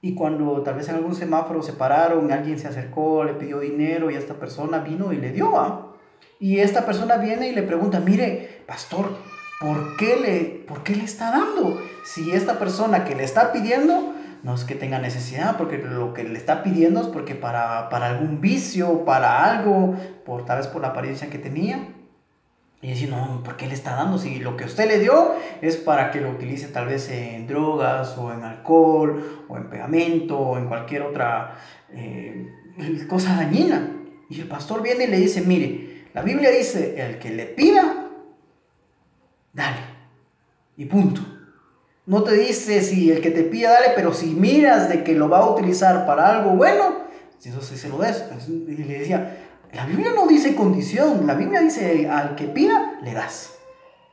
[0.01, 4.09] Y cuando tal vez en algún semáforo se pararon, alguien se acercó, le pidió dinero
[4.09, 5.93] y esta persona vino y le dio.
[6.39, 9.09] Y esta persona viene y le pregunta, mire, pastor,
[9.61, 11.79] ¿por qué, le, ¿por qué le está dando?
[12.03, 16.23] Si esta persona que le está pidiendo no es que tenga necesidad, porque lo que
[16.23, 19.95] le está pidiendo es porque para, para algún vicio, para algo,
[20.25, 21.89] por, tal vez por la apariencia que tenía.
[22.81, 24.17] Y decir, no, ¿por qué le está dando?
[24.17, 28.17] Si lo que usted le dio es para que lo utilice tal vez en drogas
[28.17, 31.59] o en alcohol o en pegamento o en cualquier otra
[31.91, 32.49] eh,
[33.07, 33.91] cosa dañina.
[34.31, 38.00] Y el pastor viene y le dice, mire, la Biblia dice, el que le pida,
[39.53, 39.79] dale.
[40.77, 41.21] Y punto.
[42.05, 45.29] No te dice si el que te pida, dale, pero si miras de que lo
[45.29, 47.01] va a utilizar para algo bueno,
[47.37, 48.23] si sí se lo des.
[48.49, 49.37] Y le decía,
[49.73, 53.53] la Biblia no dice condición, la Biblia dice al que pida, le das.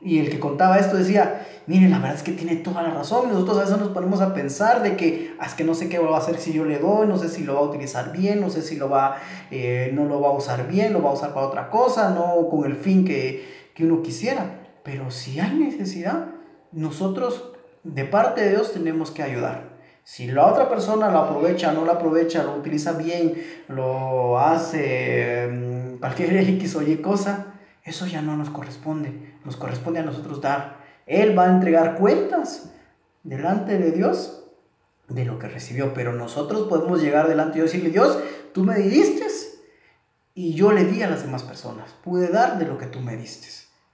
[0.01, 3.27] Y el que contaba esto decía, miren, la verdad es que tiene toda la razón.
[3.29, 5.99] Nosotros a veces nos ponemos a pensar de que, ah, es que no sé qué
[5.99, 8.39] va a hacer si yo le doy, no sé si lo va a utilizar bien,
[8.39, 9.17] no sé si lo va,
[9.51, 12.47] eh, no lo va a usar bien, lo va a usar para otra cosa, no
[12.49, 14.58] con el fin que, que uno quisiera.
[14.83, 16.27] Pero si hay necesidad,
[16.71, 17.51] nosotros
[17.83, 19.77] de parte de Dios tenemos que ayudar.
[20.03, 23.35] Si la otra persona lo aprovecha, no lo aprovecha, lo utiliza bien,
[23.67, 29.35] lo hace mm, cualquier X o Y cosa, eso ya no nos corresponde.
[29.45, 30.79] Nos corresponde a nosotros dar.
[31.05, 32.71] Él va a entregar cuentas
[33.23, 34.43] delante de Dios
[35.07, 38.19] de lo que recibió, pero nosotros podemos llegar delante de Dios y decirle, Dios,
[38.53, 39.19] tú me diste
[40.39, 41.91] y yo le di a las demás personas.
[42.01, 43.49] Pude dar de lo que tú me diste.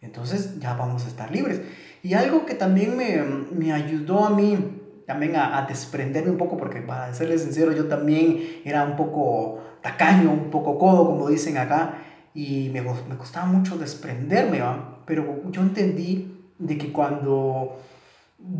[0.05, 1.61] Entonces ya vamos a estar libres.
[2.03, 6.57] Y algo que también me, me ayudó a mí también a, a, desprenderme un poco,
[6.57, 11.57] porque para serles sincero, yo también era un poco tacaño, un poco codo, como dicen
[11.57, 11.99] acá,
[12.33, 15.03] y me, me costaba mucho desprenderme, ¿va?
[15.05, 17.77] pero yo entendí de que cuando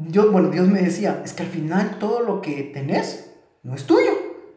[0.08, 3.86] yo, bueno, Dios me decía, es que al final todo lo que tenés no es
[3.86, 4.12] tuyo,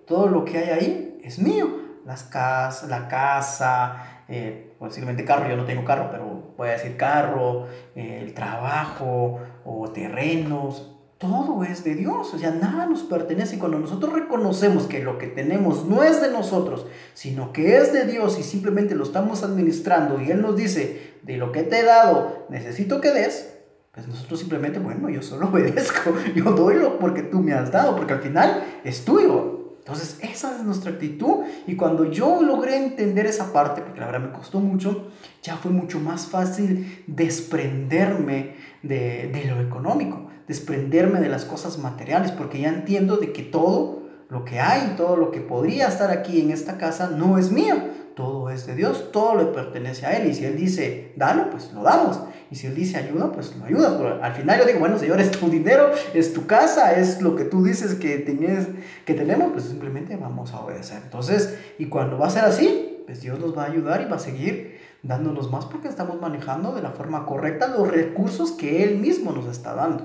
[0.07, 1.68] todo lo que hay ahí es mío,
[2.05, 7.66] las casas, la casa, eh, posiblemente carro, yo no tengo carro, pero a decir carro,
[7.94, 13.57] el trabajo o terrenos, todo es de Dios, o sea, nada nos pertenece.
[13.57, 17.92] Y cuando nosotros reconocemos que lo que tenemos no es de nosotros, sino que es
[17.92, 21.81] de Dios y simplemente lo estamos administrando y Él nos dice, de lo que te
[21.81, 23.55] he dado, necesito que des,
[23.92, 27.97] pues nosotros simplemente, bueno, yo solo obedezco, yo doy lo porque tú me has dado,
[27.97, 29.58] porque al final es tuyo.
[29.88, 31.44] Entonces, esa es nuestra actitud.
[31.66, 35.09] Y cuando yo logré entender esa parte, porque la verdad me costó mucho,
[35.42, 42.33] ya fue mucho más fácil desprenderme de, de lo económico desprenderme de las cosas materiales,
[42.33, 46.40] porque ya entiendo de que todo lo que hay, todo lo que podría estar aquí
[46.40, 47.77] en esta casa no es mío,
[48.16, 50.29] todo es de Dios, todo le pertenece a Él.
[50.29, 52.18] Y si Él dice, dalo, pues lo damos.
[52.51, 53.95] Y si Él dice, ayuda, pues lo ayudas.
[53.99, 57.37] Pero al final yo digo, bueno, Señor, es tu dinero, es tu casa, es lo
[57.37, 58.69] que tú dices que, tienes,
[59.05, 61.01] que tenemos, pues simplemente vamos a obedecer.
[61.05, 64.17] Entonces, y cuando va a ser así, pues Dios nos va a ayudar y va
[64.17, 68.99] a seguir dándonos más porque estamos manejando de la forma correcta los recursos que Él
[68.99, 70.05] mismo nos está dando.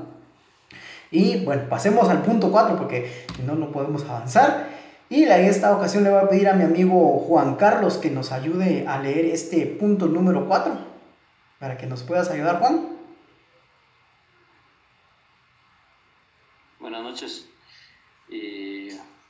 [1.11, 4.67] Y bueno, pasemos al punto 4 porque si no, no podemos avanzar.
[5.09, 8.31] Y en esta ocasión le voy a pedir a mi amigo Juan Carlos que nos
[8.31, 10.92] ayude a leer este punto número 4.
[11.63, 12.97] Para que nos puedas ayudar, Juan.
[16.77, 17.49] Buenas noches.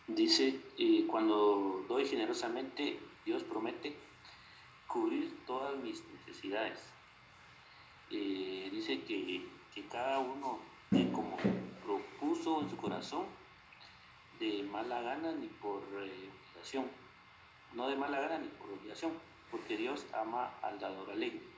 [0.07, 3.95] dice, eh, cuando doy generosamente, Dios promete
[4.87, 6.79] cubrir todas mis necesidades.
[8.09, 9.47] Eh, dice que,
[9.91, 10.57] cada uno,
[11.13, 11.37] como
[11.85, 13.27] propuso en su corazón,
[14.39, 16.89] de mala gana ni por obligación,
[17.73, 19.11] no de mala gana ni por obligación,
[19.51, 21.52] porque Dios ama al dador alegre.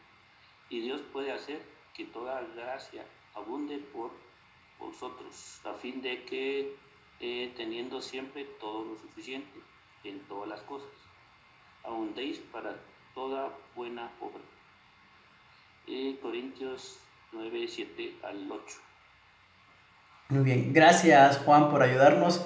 [0.69, 1.61] Y Dios puede hacer
[1.93, 4.11] que toda gracia abunde por
[4.79, 6.75] vosotros, a fin de que
[7.19, 9.59] eh, teniendo siempre todo lo suficiente
[10.03, 10.89] en todas las cosas,
[11.83, 12.75] abundéis para
[13.13, 14.41] toda buena obra.
[16.21, 16.97] Corintios
[17.31, 18.77] 9, 7 al 8.
[20.29, 22.45] Muy bien, gracias Juan por ayudarnos.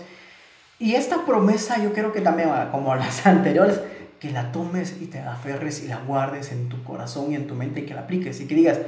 [0.77, 3.81] Y esta promesa yo creo que también, como las anteriores,
[4.19, 7.55] que la tomes y te aferres y la guardes en tu corazón y en tu
[7.55, 8.79] mente y que la apliques y que digas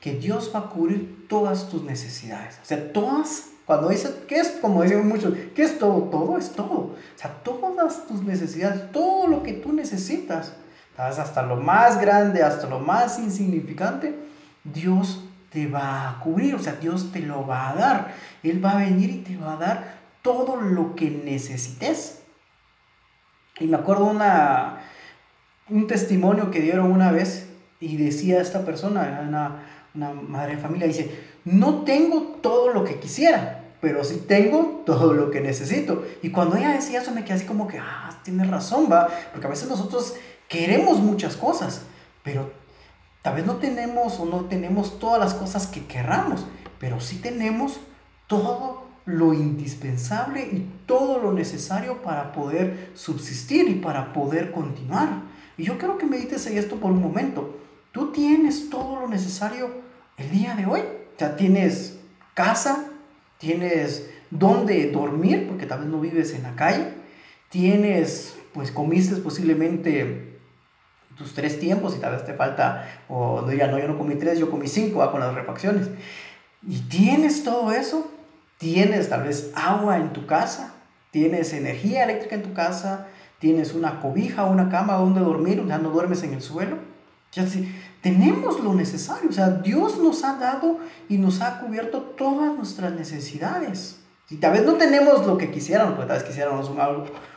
[0.00, 2.58] que Dios va a cubrir todas tus necesidades.
[2.62, 4.48] O sea, todas, cuando dices, ¿qué es?
[4.60, 6.02] Como decimos muchos, ¿qué es todo?
[6.10, 6.74] Todo es todo.
[6.74, 10.52] O sea, todas tus necesidades, todo lo que tú necesitas,
[10.96, 14.14] hasta lo más grande, hasta lo más insignificante,
[14.62, 18.14] Dios te va a cubrir, o sea, Dios te lo va a dar.
[18.42, 22.23] Él va a venir y te va a dar todo lo que necesites.
[23.60, 24.80] Y me acuerdo una,
[25.70, 27.48] un testimonio que dieron una vez
[27.80, 29.62] y decía esta persona, una,
[29.94, 31.10] una madre de familia, dice,
[31.44, 36.04] no tengo todo lo que quisiera, pero sí tengo todo lo que necesito.
[36.22, 39.46] Y cuando ella decía eso me quedé así como que, ah, tiene razón, va, porque
[39.46, 40.14] a veces nosotros
[40.48, 41.82] queremos muchas cosas,
[42.22, 42.50] pero
[43.22, 46.46] tal vez no tenemos o no tenemos todas las cosas que querramos,
[46.80, 47.78] pero sí tenemos
[48.26, 55.22] todo lo indispensable y todo lo necesario para poder subsistir y para poder continuar.
[55.56, 57.58] Y yo quiero que medites en esto por un momento.
[57.92, 59.70] Tú tienes todo lo necesario
[60.16, 60.80] el día de hoy.
[60.80, 61.98] O sea, tienes
[62.32, 62.86] casa,
[63.38, 66.94] tienes dónde dormir, porque tal vez no vives en la calle.
[67.50, 70.38] Tienes, pues comiste posiblemente
[71.16, 74.16] tus tres tiempos y tal vez te falta, o no diría, no, yo no comí
[74.16, 75.88] tres, yo comí cinco con las refacciones.
[76.66, 78.10] Y tienes todo eso
[78.58, 80.74] tienes tal vez agua en tu casa,
[81.10, 83.06] tienes energía eléctrica en tu casa,
[83.38, 86.78] tienes una cobija, una cama donde dormir, ya no duermes en el suelo.
[87.32, 87.44] Ya
[88.00, 92.92] tenemos lo necesario, o sea, Dios nos ha dado y nos ha cubierto todas nuestras
[92.92, 94.00] necesidades.
[94.26, 96.78] Si tal vez no tenemos lo que quisiéramos, pues tal vez quisiéramos un,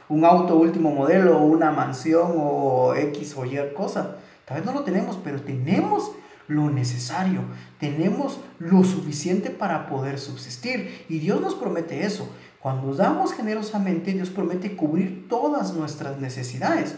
[0.10, 4.84] un auto último modelo, una mansión o X o Y cosa, tal vez no lo
[4.84, 6.12] tenemos, pero tenemos
[6.48, 7.42] lo necesario,
[7.80, 11.06] tenemos lo suficiente para poder subsistir.
[11.10, 12.30] Y Dios nos promete eso.
[12.60, 16.96] Cuando damos generosamente, Dios promete cubrir todas nuestras necesidades.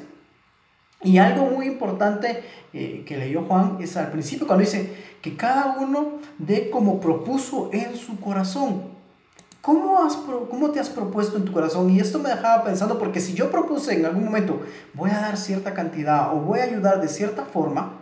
[1.02, 5.78] Y algo muy importante eh, que leyó Juan es al principio cuando dice que cada
[5.80, 9.00] uno dé como propuso en su corazón.
[9.62, 11.90] ¿Cómo, has, ¿Cómo te has propuesto en tu corazón?
[11.90, 14.62] Y esto me dejaba pensando porque si yo propuse en algún momento
[14.94, 17.99] voy a dar cierta cantidad o voy a ayudar de cierta forma,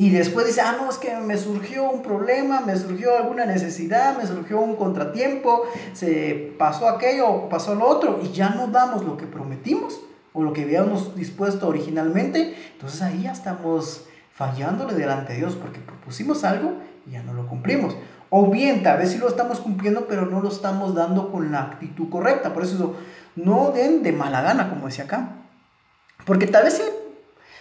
[0.00, 4.16] y después dice, ah, no, es que me surgió un problema, me surgió alguna necesidad,
[4.16, 9.18] me surgió un contratiempo, se pasó aquello pasó lo otro, y ya no damos lo
[9.18, 10.00] que prometimos
[10.32, 15.80] o lo que habíamos dispuesto originalmente, entonces ahí ya estamos fallándole delante de Dios porque
[15.80, 17.94] propusimos algo y ya no lo cumplimos.
[18.30, 21.60] O bien, tal vez sí lo estamos cumpliendo, pero no lo estamos dando con la
[21.64, 22.54] actitud correcta.
[22.54, 22.96] Por eso,
[23.36, 25.32] no den de mala gana, como decía acá.
[26.24, 26.82] Porque tal vez sí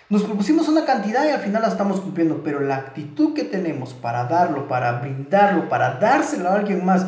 [0.10, 3.94] nos propusimos una cantidad y al final la estamos cumpliendo, pero la actitud que tenemos
[3.94, 7.06] para darlo, para brindarlo, para dárselo a alguien más,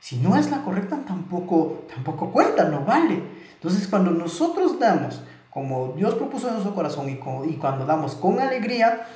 [0.00, 3.22] si no es la correcta, tampoco, tampoco cuenta, no vale.
[3.52, 9.06] Entonces, cuando nosotros damos, como Dios propuso en nuestro corazón y, cuando damos con alegría,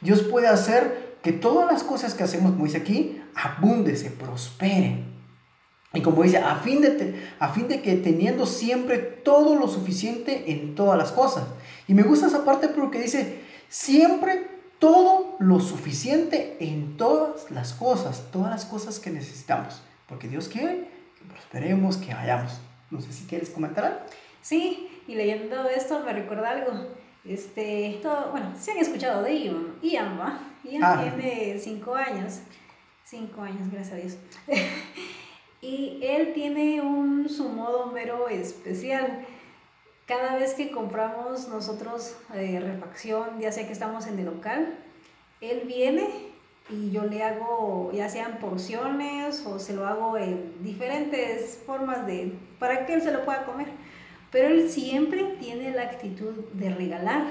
[0.00, 5.15] Dios puede hacer que todas las cosas que hacemos, como dice aquí, abunde, se prospere.
[5.96, 10.52] Y como dice, a fin, de a fin de que teniendo siempre todo lo suficiente
[10.52, 11.44] en todas las cosas.
[11.88, 18.28] Y me gusta esa parte porque dice, siempre todo lo suficiente en todas las cosas,
[18.30, 19.80] todas las cosas que necesitamos.
[20.06, 22.60] Porque Dios quiere que prosperemos, que vayamos.
[22.90, 24.00] No sé si quieres comentar algo.
[24.42, 26.72] Sí, y leyendo esto me recuerda algo.
[27.24, 30.40] Este, todo, bueno, se han escuchado de Ian, Ian, ¿va?
[30.62, 31.02] Ian ah.
[31.02, 32.40] tiene cinco años.
[33.04, 34.16] Cinco años, gracias a Dios.
[35.66, 39.26] y él tiene un, su modo mero especial
[40.06, 44.78] cada vez que compramos nosotros eh, refacción, ya sea que estamos en el local,
[45.40, 46.08] él viene
[46.70, 52.34] y yo le hago, ya sean porciones o se lo hago en diferentes formas de,
[52.60, 53.66] para que él se lo pueda comer.
[54.30, 57.24] Pero él siempre tiene la actitud de regalar.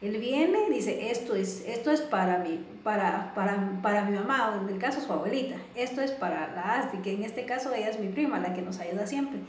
[0.00, 4.54] Él viene y dice, esto es, esto es para, mí, para, para, para mi mamá,
[4.54, 7.74] o en el caso su abuelita, esto es para la Asti, que en este caso
[7.74, 9.40] ella es mi prima, la que nos ayuda siempre.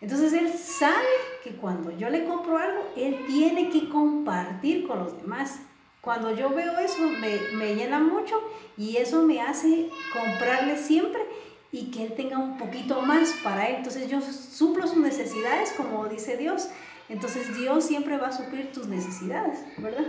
[0.00, 1.06] Entonces él sabe
[1.44, 5.60] que cuando yo le compro algo, él tiene que compartir con los demás.
[6.00, 8.40] Cuando yo veo eso, me, me llena mucho
[8.76, 11.22] y eso me hace comprarle siempre
[11.72, 13.76] y que él tenga un poquito más para él.
[13.76, 16.68] Entonces yo suplo sus necesidades, como dice Dios.
[17.08, 20.06] Entonces Dios siempre va a suplir tus necesidades, ¿verdad?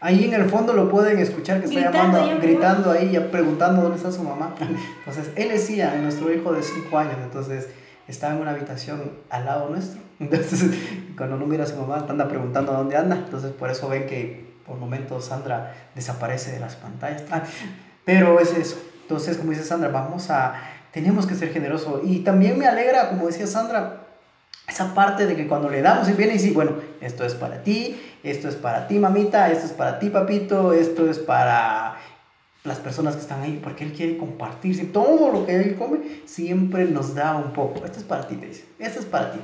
[0.00, 3.98] Ahí en el fondo lo pueden escuchar que está Gritando, llamando, gritando ahí, preguntando dónde
[3.98, 4.54] está su mamá.
[4.58, 7.68] Entonces, él decía, nuestro hijo de 5 años, entonces
[8.08, 10.00] está en una habitación al lado nuestro.
[10.20, 10.70] Entonces,
[11.16, 13.16] cuando no mira a su mamá, anda preguntando dónde anda.
[13.16, 17.24] Entonces, por eso ven que por momentos Sandra desaparece de las pantallas.
[17.30, 17.42] Ah,
[18.04, 18.78] pero es eso.
[19.02, 20.54] Entonces, como dice Sandra, vamos a,
[20.92, 22.02] tenemos que ser generosos.
[22.04, 24.09] Y también me alegra, como decía Sandra,
[24.68, 27.62] esa parte de que cuando le damos y viene y dice, bueno, esto es para
[27.62, 31.96] ti, esto es para ti, mamita, esto es para ti, papito, esto es para
[32.64, 34.84] las personas que están ahí, porque él quiere compartirse.
[34.84, 37.84] Todo lo que él come siempre nos da un poco.
[37.84, 38.64] Esto es para ti, te dice.
[38.78, 39.40] Esto es para ti.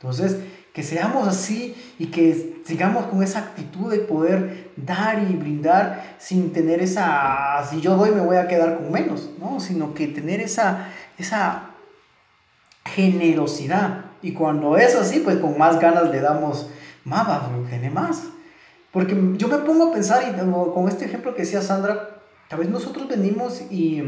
[0.00, 0.36] Entonces,
[0.76, 6.52] que seamos así y que sigamos con esa actitud de poder dar y brindar sin
[6.52, 9.58] tener esa, si yo doy me voy a quedar con menos, ¿no?
[9.58, 11.70] Sino que tener esa, esa
[12.84, 14.05] generosidad.
[14.26, 16.68] Y cuando es así, pues con más ganas le damos
[17.04, 18.24] más, tiene más.
[18.90, 20.36] Porque yo me pongo a pensar, y
[20.72, 24.02] con este ejemplo que decía Sandra, tal vez nosotros venimos y,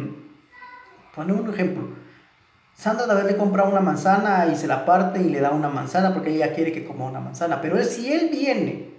[1.15, 1.85] pone un ejemplo,
[2.75, 5.69] Sandra tal vez le compra una manzana y se la parte y le da una
[5.69, 7.61] manzana porque ella quiere que coma una manzana.
[7.61, 8.91] Pero si él viene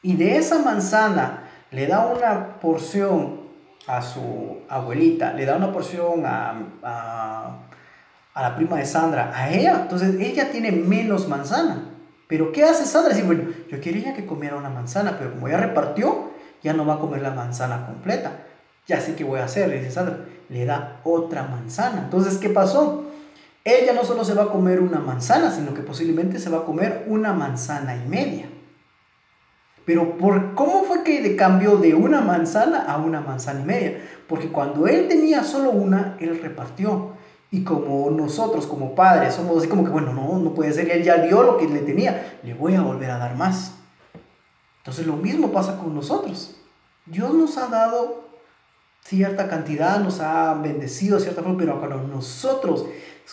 [0.00, 3.40] y de esa manzana le da una porción
[3.86, 7.67] a su abuelita, le da una porción a,
[8.38, 11.88] a la prima de Sandra, a ella, entonces ella tiene menos manzana.
[12.28, 13.12] Pero ¿qué hace Sandra?
[13.12, 16.30] Dice, bueno, yo quería que comiera una manzana, pero como ya repartió,
[16.62, 18.30] ya no va a comer la manzana completa.
[18.86, 20.20] Ya sé qué voy a hacer, le dice Sandra.
[20.50, 22.02] Le da otra manzana.
[22.04, 23.06] Entonces, ¿qué pasó?
[23.64, 26.64] Ella no solo se va a comer una manzana, sino que posiblemente se va a
[26.64, 28.46] comer una manzana y media.
[29.84, 34.00] Pero por cómo fue que cambió de una manzana a una manzana y media?
[34.28, 37.17] Porque cuando él tenía solo una, él repartió.
[37.50, 41.02] Y como nosotros, como padres, somos así como que, bueno, no, no puede ser, él
[41.02, 43.72] ya dio lo que le tenía, le voy a volver a dar más.
[44.78, 46.56] Entonces lo mismo pasa con nosotros.
[47.06, 48.28] Dios nos ha dado
[49.02, 52.84] cierta cantidad, nos ha bendecido cierta forma, pero cuando nosotros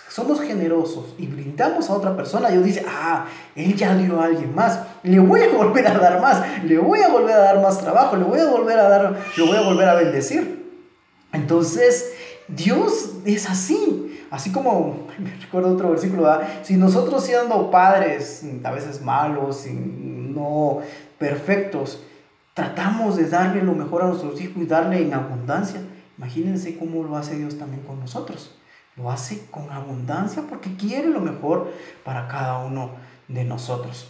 [0.10, 3.26] somos generosos y brindamos a otra persona, Dios dice, ah,
[3.56, 7.02] él ya dio a alguien más, le voy a volver a dar más, le voy
[7.02, 9.62] a volver a dar más trabajo, le voy a volver a dar, le voy a
[9.62, 10.64] volver a bendecir.
[11.34, 12.15] Entonces,
[12.48, 14.26] Dios es así.
[14.32, 16.28] Así como, me recuerdo otro versículo,
[16.64, 20.80] si nosotros siendo padres, a veces malos, no
[21.18, 22.02] perfectos,
[22.54, 25.82] tratamos de darle lo mejor a nuestros hijos y darle en abundancia,
[26.18, 28.56] imagínense cómo lo hace Dios también con nosotros.
[28.96, 31.72] Lo hace con abundancia porque quiere lo mejor
[32.04, 32.92] para cada uno
[33.28, 34.10] de nosotros.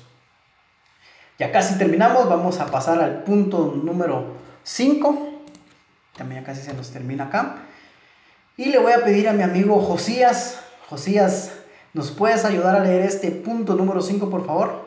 [1.37, 5.29] Ya casi terminamos, vamos a pasar al punto número 5.
[6.15, 7.64] También ya casi se nos termina acá.
[8.57, 11.53] Y le voy a pedir a mi amigo Josías, Josías,
[11.93, 14.85] ¿nos puedes ayudar a leer este punto número 5, por favor?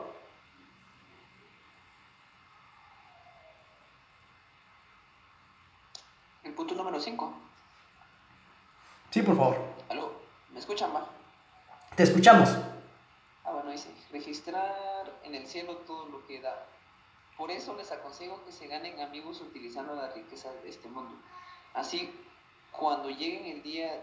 [6.45, 7.35] El punto número 5.
[9.11, 9.57] Sí, por favor.
[9.91, 10.13] ¿Aló?
[10.51, 11.07] ¿Me escuchan, va?
[11.95, 12.49] Te escuchamos.
[13.45, 16.67] Ah, bueno, dice, registrar en el cielo todo lo que da.
[17.37, 21.15] Por eso les aconsejo que se ganen amigos utilizando las riquezas de este mundo.
[21.75, 22.11] Así
[22.73, 24.03] cuando lleguen el día,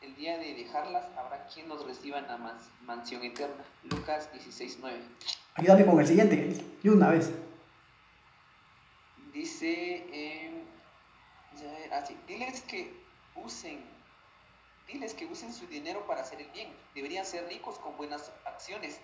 [0.00, 2.38] el día de dejarlas, habrá quien los reciba en la
[2.82, 3.64] mansión eterna.
[3.84, 5.00] Lucas 16, 9.
[5.54, 7.30] Ayúdame con el siguiente, y una vez.
[9.32, 10.64] Dice, eh,
[11.92, 12.92] así, diles que
[13.36, 13.84] usen,
[14.86, 16.72] diles que usen su dinero para hacer el bien.
[16.94, 19.00] Deberían ser ricos con buenas acciones,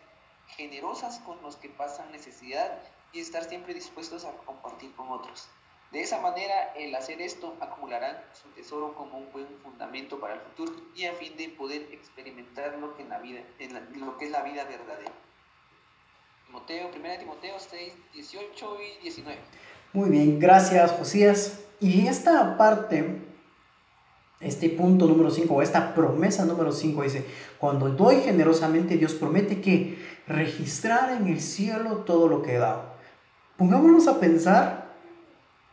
[0.48, 2.82] generosas con los que pasan necesidad
[3.12, 5.48] y estar siempre dispuestos a compartir con otros.
[5.92, 10.40] De esa manera, el hacer esto acumularán su tesoro como un buen fundamento para el
[10.40, 14.26] futuro y a fin de poder experimentar lo que, en la vida, en lo que
[14.26, 15.12] es la vida verdadera.
[16.46, 19.40] Timoteo, 1 Timoteo 6, 18 y 19.
[19.92, 21.60] Muy bien, gracias Josías.
[21.80, 23.22] Y esta parte,
[24.40, 27.24] este punto número 5, esta promesa número 5 dice,
[27.58, 32.96] cuando doy generosamente, Dios promete que registrar en el cielo todo lo que he dado.
[33.56, 34.85] Pongámonos a pensar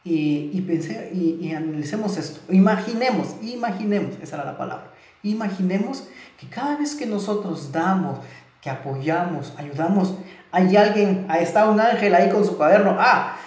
[0.05, 2.41] y, y, pensé, y, analicemos esto.
[2.51, 4.91] Imaginemos, imaginemos, esa era la palabra.
[5.23, 8.19] Imaginemos que cada vez que nosotros damos,
[8.61, 10.15] que apoyamos, ayudamos,
[10.51, 12.97] hay alguien, ahí está un ángel ahí con su cuaderno.
[12.99, 13.37] Ah,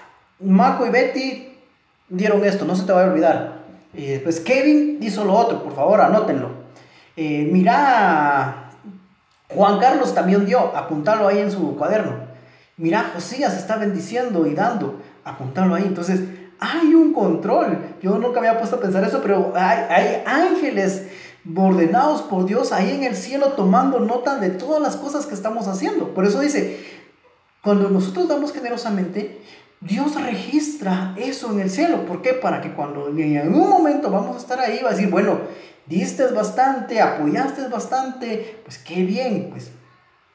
[0.40, 1.48] Marco y Betty
[2.08, 3.56] dieron esto, no se te va a olvidar.
[3.94, 6.50] Eh, pues Kevin hizo lo otro, por favor, anótenlo.
[7.16, 8.70] Eh, mira,
[9.48, 12.12] Juan Carlos también dio, apuntalo ahí en su cuaderno.
[12.76, 15.84] Mira, Josías está bendiciendo y dando, apuntalo ahí.
[15.86, 16.20] Entonces,
[16.60, 17.78] hay un control.
[18.02, 21.06] Yo nunca me había puesto a pensar eso, pero hay, hay ángeles
[21.54, 25.68] ordenados por Dios ahí en el cielo tomando nota de todas las cosas que estamos
[25.68, 26.14] haciendo.
[26.14, 26.80] Por eso dice,
[27.62, 29.40] cuando nosotros damos generosamente,
[29.80, 32.06] Dios registra eso en el cielo.
[32.06, 32.32] ¿Por qué?
[32.32, 35.38] Para que cuando en algún momento vamos a estar ahí, va a decir, bueno,
[35.86, 39.70] diste bastante, apoyaste bastante, pues qué bien, pues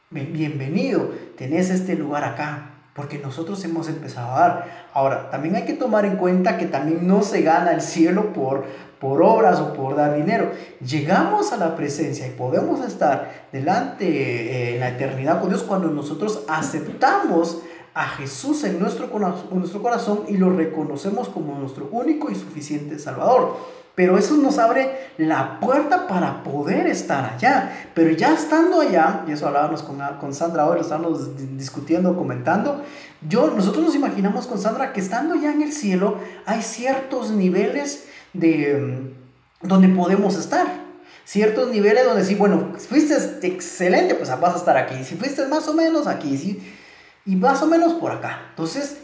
[0.10, 4.88] bienvenido, tenés este lugar acá porque nosotros hemos empezado a dar.
[4.94, 8.66] Ahora, también hay que tomar en cuenta que también no se gana el cielo por,
[9.00, 10.52] por obras o por dar dinero.
[10.86, 15.90] Llegamos a la presencia y podemos estar delante eh, en la eternidad con Dios cuando
[15.90, 17.62] nosotros aceptamos
[17.94, 19.10] a Jesús en nuestro,
[19.52, 23.58] en nuestro corazón y lo reconocemos como nuestro único y suficiente Salvador.
[23.94, 27.90] Pero eso nos abre la puerta para poder estar allá.
[27.94, 32.82] Pero ya estando allá, y eso hablábamos con, con Sandra hoy, lo estábamos discutiendo, comentando,
[33.28, 38.06] yo, nosotros nos imaginamos con Sandra que estando ya en el cielo hay ciertos niveles
[38.34, 39.14] de
[39.62, 40.66] mm, donde podemos estar.
[41.26, 43.16] Ciertos niveles donde sí, bueno, fuiste
[43.46, 45.04] excelente, pues vas a estar aquí.
[45.04, 46.60] Si fuiste más o menos aquí, sí,
[47.26, 48.48] y más o menos por acá.
[48.50, 49.00] Entonces,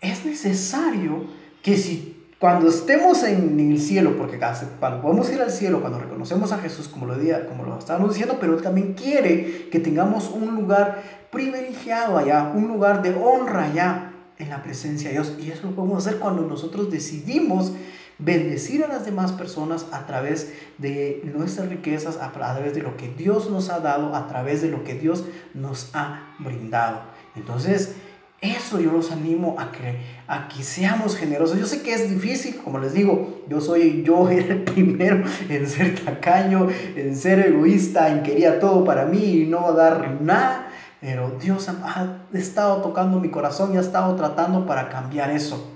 [0.00, 1.26] es necesario
[1.62, 4.38] que si cuando estemos en el cielo, porque
[4.78, 7.14] cuando podemos ir al cielo, cuando reconocemos a Jesús, como lo,
[7.48, 12.68] como lo estábamos diciendo, pero Él también quiere que tengamos un lugar privilegiado allá, un
[12.68, 15.32] lugar de honra allá en la presencia de Dios.
[15.40, 17.72] Y eso lo podemos hacer cuando nosotros decidimos
[18.18, 23.08] bendecir a las demás personas a través de nuestras riquezas, a través de lo que
[23.08, 25.24] Dios nos ha dado, a través de lo que Dios
[25.54, 27.15] nos ha brindado.
[27.36, 27.94] Entonces,
[28.40, 29.96] eso yo los animo a que,
[30.28, 31.58] a que seamos generosos.
[31.58, 35.66] Yo sé que es difícil, como les digo, yo soy, yo era el primero en
[35.66, 40.68] ser tacaño, en ser egoísta, en quería todo para mí y no dar nada.
[41.00, 45.72] Pero Dios ha, estado tocando mi corazón y ha estado tratando para cambiar eso.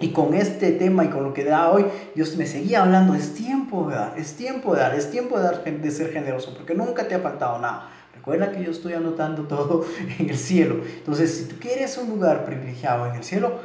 [0.00, 1.86] Y con este tema y con lo que da hoy,
[2.16, 5.44] Dios me seguía hablando, es tiempo de dar, es tiempo de dar, es tiempo de,
[5.44, 7.90] dar, de ser generoso, porque nunca te ha faltado nada.
[8.24, 9.84] Recuerda que yo estoy anotando todo
[10.18, 10.76] en el cielo.
[10.82, 13.60] Entonces, si tú quieres un lugar privilegiado en el cielo,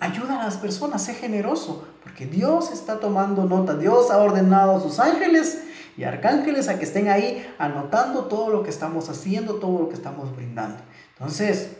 [0.00, 3.76] ayuda a las personas, sé generoso, porque Dios está tomando nota.
[3.76, 5.62] Dios ha ordenado a sus ángeles
[5.96, 9.94] y arcángeles a que estén ahí anotando todo lo que estamos haciendo, todo lo que
[9.94, 10.82] estamos brindando.
[11.12, 11.76] Entonces,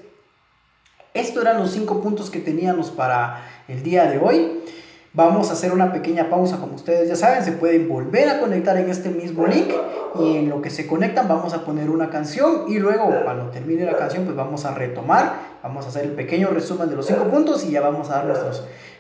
[1.12, 4.62] estos eran los cinco puntos que teníamos para el día de hoy.
[5.16, 8.76] Vamos a hacer una pequeña pausa, como ustedes ya saben, se pueden volver a conectar
[8.76, 9.72] en este mismo link
[10.20, 13.86] y en lo que se conectan vamos a poner una canción y luego cuando termine
[13.86, 17.24] la canción pues vamos a retomar, vamos a hacer el pequeño resumen de los cinco
[17.30, 18.52] puntos y ya vamos a dar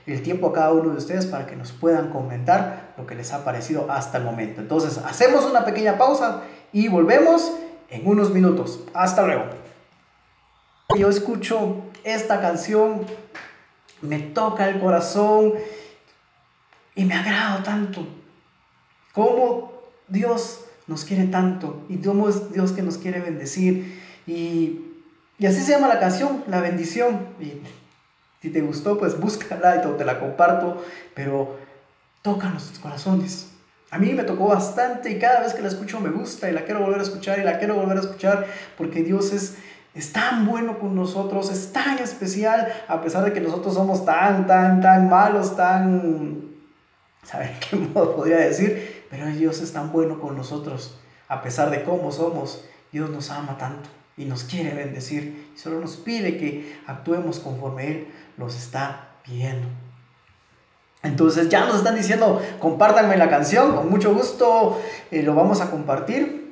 [0.06, 3.34] el tiempo a cada uno de ustedes para que nos puedan comentar lo que les
[3.34, 4.62] ha parecido hasta el momento.
[4.62, 7.52] Entonces hacemos una pequeña pausa y volvemos
[7.90, 8.80] en unos minutos.
[8.94, 9.44] Hasta luego.
[10.96, 13.02] Yo escucho esta canción,
[14.00, 15.52] me toca el corazón
[16.96, 18.08] y me ha agradado tanto.
[19.12, 19.72] Cómo
[20.08, 24.02] Dios nos quiere tanto y cómo es Dios que nos quiere bendecir.
[24.26, 24.80] Y,
[25.38, 27.28] y así se llama la canción, La bendición.
[27.38, 27.60] Y
[28.42, 30.84] si te gustó, pues búscala y te la comparto.
[31.14, 31.56] Pero
[32.22, 33.52] toca nuestros corazones.
[33.90, 36.64] A mí me tocó bastante y cada vez que la escucho me gusta y la
[36.64, 39.56] quiero volver a escuchar y la quiero volver a escuchar porque Dios es,
[39.94, 44.48] es tan bueno con nosotros, es tan especial, a pesar de que nosotros somos tan,
[44.48, 46.45] tan, tan malos, tan
[47.26, 49.04] ¿saben qué modo podría decir?
[49.10, 50.98] Pero Dios es tan bueno con nosotros,
[51.28, 55.50] a pesar de cómo somos, Dios nos ama tanto y nos quiere bendecir.
[55.54, 59.68] Y solo nos pide que actuemos conforme Él los está pidiendo.
[61.02, 65.70] Entonces ya nos están diciendo, compártanme la canción, con mucho gusto eh, lo vamos a
[65.70, 66.46] compartir.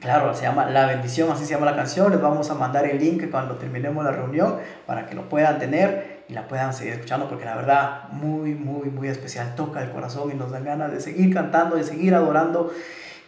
[0.00, 2.10] Claro, se llama La bendición, así se llama la canción.
[2.10, 6.11] Les vamos a mandar el link cuando terminemos la reunión para que lo puedan tener
[6.32, 10.30] y la puedan seguir escuchando porque la verdad muy, muy, muy especial, toca el corazón
[10.32, 12.72] y nos dan ganas de seguir cantando, de seguir adorando.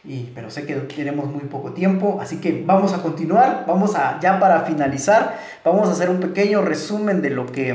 [0.04, 4.18] Y, pero sé que tenemos muy poco tiempo, así que vamos a continuar, vamos a,
[4.20, 7.74] ya para finalizar, vamos a hacer un pequeño resumen de lo que,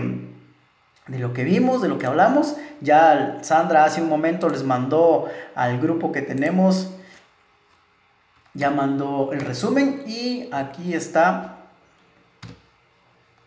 [1.08, 2.56] de lo que vimos, de lo que hablamos.
[2.82, 6.90] Ya Sandra hace un momento les mandó al grupo que tenemos,
[8.56, 11.59] ya mandó el resumen y aquí está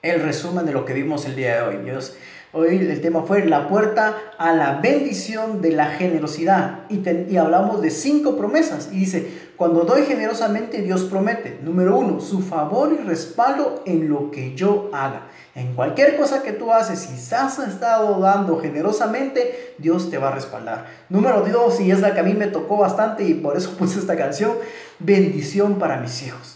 [0.03, 1.85] el resumen de lo que vimos el día de hoy.
[1.85, 2.17] Dios,
[2.53, 7.81] hoy el tema fue la puerta a la bendición de la generosidad y, y hablamos
[7.81, 8.89] de cinco promesas.
[8.91, 14.33] Y dice, Cuando doy generosamente, Dios promete, número uno, su favor y respaldo en lo
[14.33, 15.29] que yo haga.
[15.55, 20.35] En cualquier cosa que tú haces, si has estado dando generosamente, Dios te va a
[20.35, 20.87] respaldar.
[21.11, 24.01] Número dos, y es la que a mí me tocó bastante y por eso puse
[24.01, 24.53] esta canción,
[24.99, 26.52] bendición para mis hijos.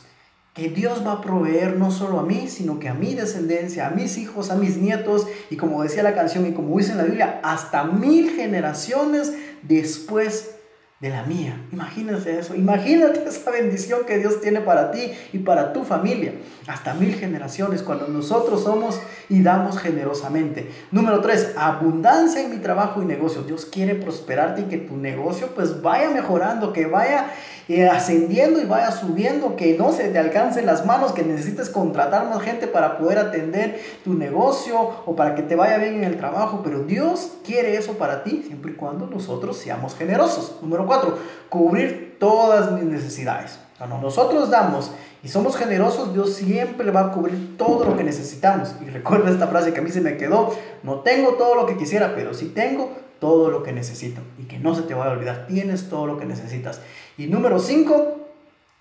[0.57, 3.91] Que Dios va a proveer no solo a mí, sino que a mi descendencia, a
[3.91, 7.05] mis hijos, a mis nietos, y como decía la canción y como dice en la
[7.05, 10.57] Biblia, hasta mil generaciones después
[11.01, 11.61] de la mía.
[11.73, 16.33] Imagínate eso, imagínate esa bendición que Dios tiene para ti y para tu familia.
[16.67, 18.99] Hasta mil generaciones cuando nosotros somos
[19.29, 20.71] y damos generosamente.
[20.91, 23.43] Número tres, abundancia en mi trabajo y negocio.
[23.43, 27.27] Dios quiere prosperarte y que tu negocio pues vaya mejorando, que vaya
[27.69, 32.29] eh, ascendiendo y vaya subiendo, que no se te alcancen las manos, que necesites contratar
[32.29, 36.17] más gente para poder atender tu negocio o para que te vaya bien en el
[36.17, 40.59] trabajo, pero Dios quiere eso para ti siempre y cuando nosotros seamos generosos.
[40.63, 41.19] Número cuatro,
[41.49, 43.59] cubrir todas mis necesidades.
[43.79, 44.93] Cuando nosotros damos
[45.27, 48.77] y somos generosos, Dios siempre va a cubrir todo lo que necesitamos.
[48.81, 51.77] Y recuerda esta frase que a mí se me quedó, no tengo todo lo que
[51.77, 54.21] quisiera, pero sí tengo todo lo que necesito.
[54.39, 56.81] Y que no se te vaya a olvidar, tienes todo lo que necesitas.
[57.19, 58.19] Y número 5,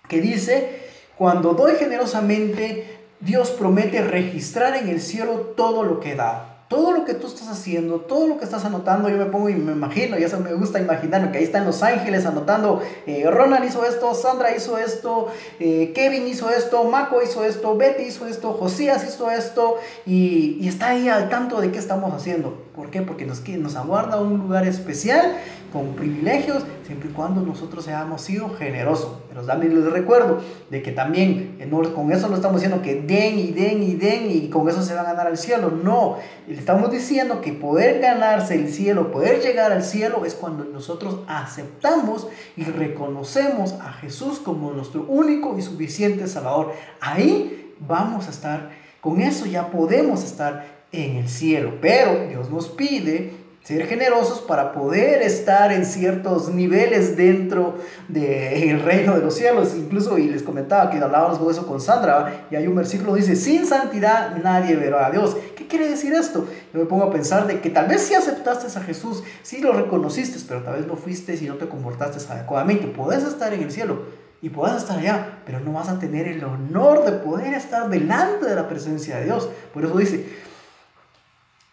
[0.08, 0.82] que dice,
[1.18, 7.04] cuando doy generosamente, Dios promete registrar en el cielo todo lo que da todo lo
[7.04, 10.18] que tú estás haciendo, todo lo que estás anotando, yo me pongo y me imagino,
[10.18, 14.12] ya se me gusta imaginarme que ahí están Los Ángeles anotando, eh, Ronald hizo esto,
[14.14, 15.28] Sandra hizo esto,
[15.60, 20.68] eh, Kevin hizo esto, Mako hizo esto, Betty hizo esto, Josías hizo esto, y, y,
[20.68, 22.66] está ahí al tanto de qué estamos haciendo.
[22.74, 23.00] ¿Por qué?
[23.00, 25.36] Porque nos, nos aguarda un lugar especial
[25.76, 29.18] con privilegios, siempre y cuando nosotros hayamos sido generosos.
[29.28, 33.38] Pero también les recuerdo de que también eh, con eso no estamos diciendo que den
[33.38, 35.70] y den y den y con eso se va a ganar el cielo.
[35.70, 36.16] No,
[36.48, 42.26] estamos diciendo que poder ganarse el cielo, poder llegar al cielo es cuando nosotros aceptamos
[42.56, 46.72] y reconocemos a Jesús como nuestro único y suficiente Salvador.
[47.02, 48.70] Ahí vamos a estar,
[49.02, 51.74] con eso ya podemos estar en el cielo.
[51.82, 59.16] Pero Dios nos pide ser generosos para poder estar en ciertos niveles dentro del reino
[59.16, 59.74] de los cielos.
[59.74, 63.22] Incluso, y les comentaba que hablábamos de eso con Sandra, y hay un versículo que
[63.22, 65.36] dice, sin santidad nadie verá a Dios.
[65.56, 66.46] ¿Qué quiere decir esto?
[66.72, 69.72] Yo me pongo a pensar de que tal vez si aceptaste a Jesús, sí lo
[69.72, 72.86] reconociste, pero tal vez no fuiste y no te comportaste adecuadamente.
[72.86, 74.02] Puedes estar en el cielo,
[74.42, 78.46] y puedas estar allá, pero no vas a tener el honor de poder estar delante
[78.46, 79.48] de la presencia de Dios.
[79.74, 80.24] Por eso dice,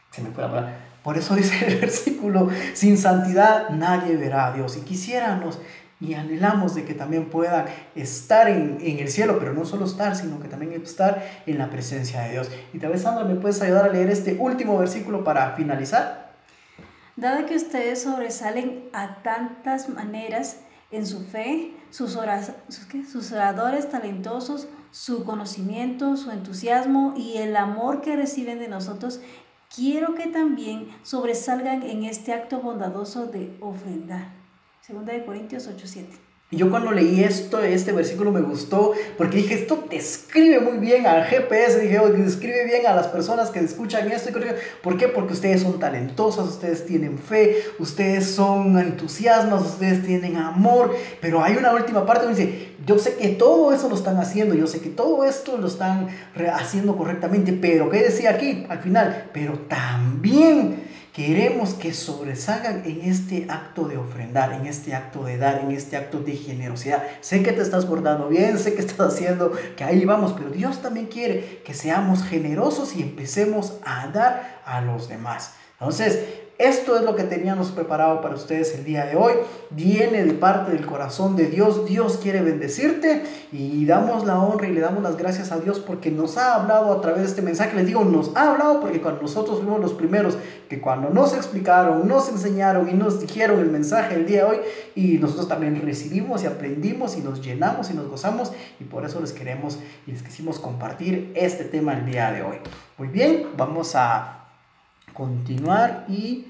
[0.10, 0.50] se me fue la
[1.04, 4.78] por eso dice el versículo, sin santidad nadie verá a Dios.
[4.78, 5.60] Y quisiéramos
[6.00, 10.16] y anhelamos de que también puedan estar en, en, el cielo, pero no solo estar,
[10.16, 12.52] sino que también estar en la presencia de Dios.
[12.74, 16.34] Y tal vez, Sandra, ¿me puedes ayudar a leer este último versículo para finalizar?
[17.16, 20.58] Dado que ustedes sobresalen a tantas maneras
[20.92, 28.60] en su fe, sus, oradores talentosos, su conocimiento, su entusiasmo y el amor que reciben
[28.60, 29.22] de nosotros,
[29.76, 34.32] quiero que también sobresalgan en este acto bondadoso de ofrendar.
[34.82, 36.23] Segunda de Corintios 8:7.
[36.56, 41.24] Yo cuando leí esto, este versículo me gustó porque dije, esto describe muy bien al
[41.24, 44.30] GPS, dije, oh, describe bien a las personas que escuchan esto.
[44.82, 45.08] ¿Por qué?
[45.08, 50.96] Porque ustedes son talentosas, ustedes tienen fe, ustedes son entusiasmas, ustedes tienen amor.
[51.22, 54.56] Pero hay una última parte donde dice, yo sé que todo eso lo están haciendo,
[54.56, 56.10] yo sé que todo esto lo están
[56.54, 59.30] haciendo correctamente, pero ¿qué decía aquí al final?
[59.34, 65.62] Pero también queremos que sobresalgan en este acto de ofrendar, en este acto de dar,
[65.62, 67.04] en este acto de generosidad.
[67.22, 70.82] Sé que te estás bordando bien, sé que estás haciendo, que ahí vamos, pero Dios
[70.82, 75.54] también quiere que seamos generosos y empecemos a dar a los demás.
[75.80, 76.20] Entonces,
[76.60, 79.34] esto es lo que teníamos preparado para ustedes el día de hoy.
[79.72, 81.86] Viene de parte del corazón de Dios.
[81.86, 86.12] Dios quiere bendecirte y damos la honra y le damos las gracias a Dios porque
[86.12, 87.76] nos ha hablado a través de este mensaje.
[87.76, 90.38] Les digo, nos ha hablado porque cuando nosotros fuimos los primeros
[90.70, 94.58] que cuando nos explicaron, nos enseñaron y nos dijeron el mensaje el día de hoy
[94.96, 99.20] y nosotros también recibimos y aprendimos y nos llenamos y nos gozamos y por eso
[99.20, 102.58] les queremos y les quisimos compartir este tema el día de hoy.
[102.98, 104.43] Muy bien, vamos a
[105.14, 106.48] continuar y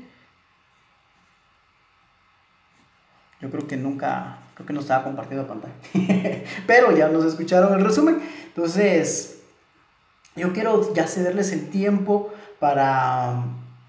[3.42, 5.74] yo creo que nunca, creo que no estaba compartiendo pantalla,
[6.68, 9.42] pero ya nos escucharon el resumen, entonces
[10.36, 13.44] yo quiero ya cederles el tiempo para,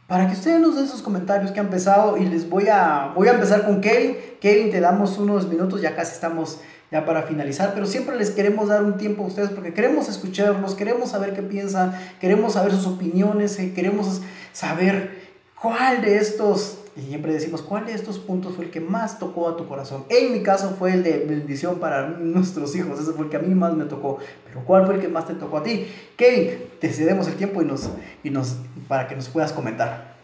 [0.09, 3.29] para que ustedes nos den sus comentarios que han empezado y les voy a, voy
[3.29, 6.61] a empezar con Kevin, Kevin te damos unos minutos, ya casi estamos
[6.91, 10.75] ya para finalizar, pero siempre les queremos dar un tiempo a ustedes porque queremos escucharlos,
[10.75, 14.21] queremos saber qué piensan, queremos saber sus opiniones, eh, queremos
[14.55, 19.19] saber cuál de estos y siempre decimos, ¿cuál de estos puntos fue el que más
[19.19, 20.07] tocó a tu corazón?
[20.11, 23.41] En mi caso fue el de bendición para nuestros hijos, ese fue el que a
[23.41, 25.93] mí más me tocó, pero ¿cuál fue el que más te tocó a ti?
[26.17, 27.91] Kevin, te cedemos el tiempo y nos,
[28.23, 30.15] y nos, para que nos puedas comentar.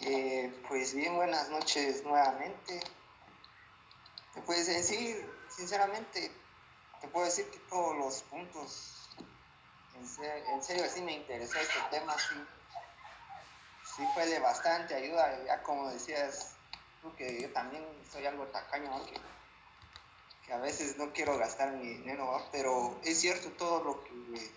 [0.00, 2.80] Eh, pues bien, buenas noches nuevamente.
[4.46, 5.16] Pues en sí,
[5.54, 6.30] sinceramente,
[7.02, 9.03] te puedo decir que todos los puntos
[9.96, 12.34] en serio, sí me interesó este tema, sí,
[13.96, 16.56] sí fue de bastante ayuda, ya como decías
[17.00, 22.46] tú que yo también soy algo tacaño, que, a veces no quiero gastar mi dinero,
[22.52, 24.52] pero es cierto todo lo que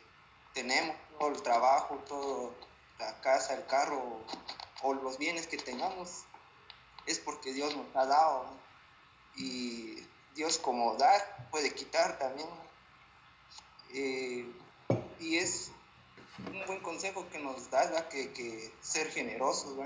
[0.54, 2.54] tenemos, todo el trabajo, todo
[3.00, 4.22] la casa, el carro
[4.84, 6.26] o los bienes que tengamos,
[7.06, 8.46] es porque Dios nos ha dado
[9.36, 12.50] y Dios como dar puede quitar también.
[13.94, 14.46] Eh,
[15.20, 15.72] y es
[16.52, 19.78] un buen consejo que nos da, que, que, ser generosos,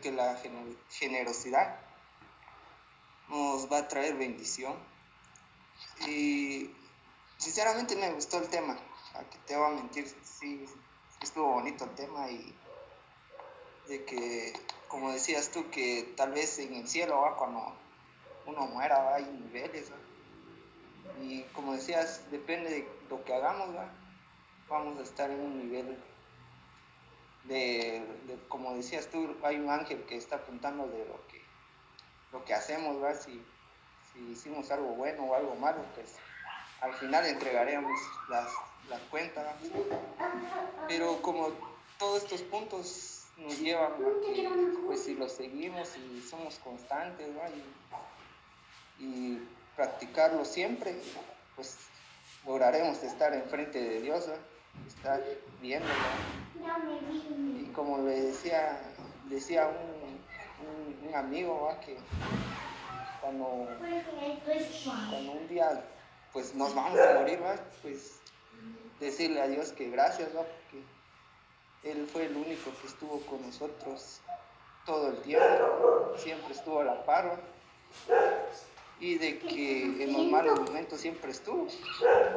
[0.00, 0.40] que la
[0.90, 1.80] generosidad
[3.28, 4.74] nos va a traer bendición.
[6.06, 6.70] Y
[7.38, 8.78] sinceramente me gustó el tema,
[9.14, 10.64] aquí te voy a mentir, sí,
[11.22, 12.54] estuvo bonito el tema y
[13.88, 14.52] de que,
[14.88, 17.36] como decías tú, que tal vez en el cielo, ¿va?
[17.36, 17.74] cuando
[18.46, 19.90] uno muera, hay niveles,
[21.22, 23.90] y como decías, depende de lo que hagamos, ¿va?
[24.70, 25.98] Vamos a estar en un nivel
[27.44, 28.02] de,
[28.48, 31.42] como decías tú, hay un ángel que está apuntando de lo que,
[32.32, 33.44] lo que hacemos, Si,
[34.30, 36.14] hicimos algo bueno o algo malo, pues
[36.80, 38.48] al final entregaremos las,
[38.88, 39.46] las cuentas.
[40.88, 41.50] Pero como
[41.98, 43.92] todos estos puntos nos llevan
[44.86, 47.28] pues si los seguimos y somos constantes,
[48.98, 50.94] y, y practicarlo siempre,
[51.56, 51.76] pues
[52.46, 54.28] lograremos estar enfrente de Dios
[54.86, 55.20] está
[55.60, 55.88] viendo.
[57.58, 58.80] Y como le decía,
[59.28, 61.96] decía un, un, amigo que
[63.20, 63.66] cuando,
[65.10, 65.84] cuando un día
[66.32, 67.40] pues nos vamos a morir,
[67.82, 68.20] pues
[69.00, 70.84] decirle a Dios que gracias, porque
[71.82, 74.20] Él fue el único que estuvo con nosotros
[74.86, 77.40] todo el tiempo, siempre estuvo a la par
[79.00, 81.66] y de que en los malos momentos siempre estuvo.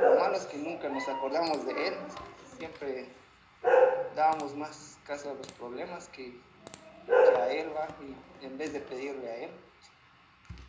[0.01, 1.93] Lo malo es que nunca nos acordamos de él,
[2.57, 3.09] siempre
[4.16, 6.39] dábamos más caso a los problemas que,
[7.38, 7.88] a él, ¿va?
[8.41, 9.51] y en vez de pedirle a él.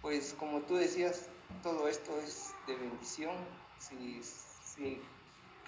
[0.03, 1.29] Pues como tú decías,
[1.63, 3.37] todo esto es de bendición.
[3.79, 5.01] Si, si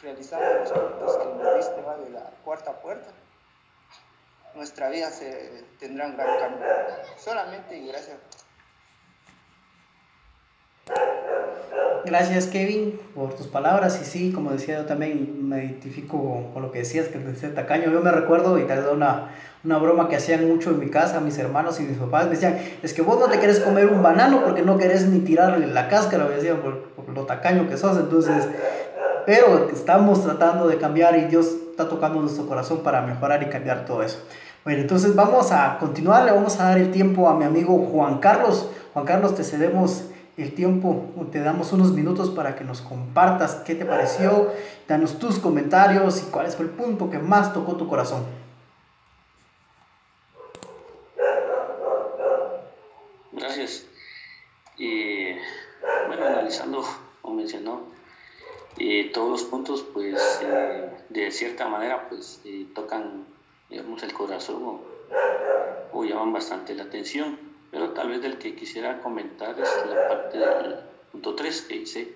[0.02, 1.96] realizamos los puntos que nos diste ¿va?
[1.98, 3.10] de la cuarta puerta,
[4.54, 6.66] nuestra vida se, tendrá un gran cambio.
[7.16, 8.18] Solamente y gracias
[12.06, 16.70] Gracias Kevin por tus palabras y sí, como decía yo también me identifico con lo
[16.70, 17.90] que decías, que decía tacaño.
[17.90, 19.30] Yo me recuerdo y te da una,
[19.64, 22.58] una broma que hacían mucho en mi casa, mis hermanos y mis papás me decían,
[22.80, 25.88] es que vos no te quieres comer un banano porque no querés ni tirarle la
[25.88, 27.98] cáscara, me decían, por, por lo tacaño que sos.
[27.98, 28.46] Entonces,
[29.26, 33.84] pero estamos tratando de cambiar y Dios está tocando nuestro corazón para mejorar y cambiar
[33.84, 34.18] todo eso.
[34.64, 38.18] Bueno, entonces vamos a continuar, le vamos a dar el tiempo a mi amigo Juan
[38.18, 38.70] Carlos.
[38.94, 40.04] Juan Carlos, te cedemos
[40.36, 44.52] el tiempo, te damos unos minutos para que nos compartas qué te pareció,
[44.86, 48.24] danos tus comentarios y cuál fue el punto que más tocó tu corazón.
[53.32, 53.86] Gracias.
[56.06, 56.84] bueno, analizando,
[57.22, 57.82] como mencionó,
[58.78, 63.24] eh, todos los puntos, pues, eh, de cierta manera, pues, eh, tocan,
[63.70, 64.80] digamos, el corazón
[65.92, 67.45] o llaman bastante la atención
[67.76, 70.76] pero tal vez del que quisiera comentar es la parte del
[71.12, 72.14] punto 3 que dice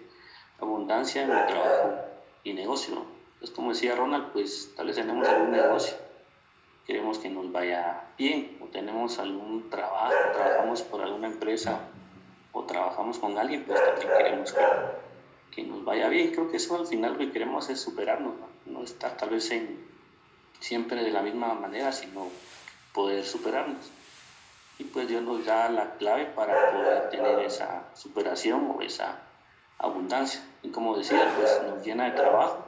[0.58, 1.96] abundancia en mi trabajo
[2.42, 3.04] y negocio.
[3.38, 5.98] Pues como decía Ronald, pues tal vez tenemos algún negocio,
[6.86, 11.78] queremos que nos vaya bien o tenemos algún trabajo, trabajamos por alguna empresa
[12.52, 14.64] o trabajamos con alguien, pues también queremos que,
[15.54, 16.32] que nos vaya bien.
[16.32, 18.32] Creo que eso al final lo que queremos es superarnos,
[18.64, 19.78] no, no estar tal vez en,
[20.58, 22.28] siempre de la misma manera, sino
[22.94, 23.90] poder superarnos
[24.81, 29.18] y pues Dios nos da la clave para poder tener esa superación o esa
[29.78, 30.41] abundancia.
[30.62, 32.64] Y como decía, pues nos llena de trabajo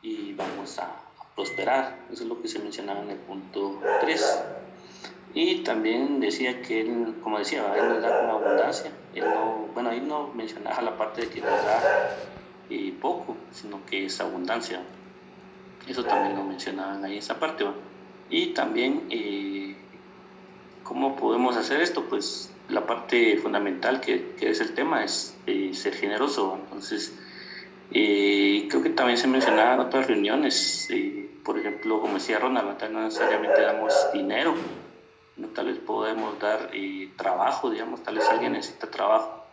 [0.00, 1.00] y vamos a,
[1.34, 1.96] prosperar.
[2.12, 4.44] Eso es lo que se mencionaba en el punto 3.
[5.34, 8.92] Y también decía que él, como decía, él nos da con abundancia.
[9.12, 12.16] Él no, bueno, ahí no mencionaba la parte de que nos da
[12.70, 14.80] eh, poco, sino que es abundancia.
[15.88, 17.64] Eso también lo mencionaban ahí esa parte.
[18.30, 19.63] Y también eh,
[20.84, 22.04] ¿Cómo podemos hacer esto?
[22.04, 26.58] Pues la parte fundamental que, que es el tema es eh, ser generoso.
[26.62, 27.12] Entonces,
[27.90, 32.80] eh, creo que también se mencionaba en otras reuniones, eh, por ejemplo, como decía Ronald,
[32.90, 34.54] no necesariamente damos dinero,
[35.54, 36.70] tal vez podemos dar
[37.16, 39.44] trabajo, digamos, tal vez alguien necesita trabajo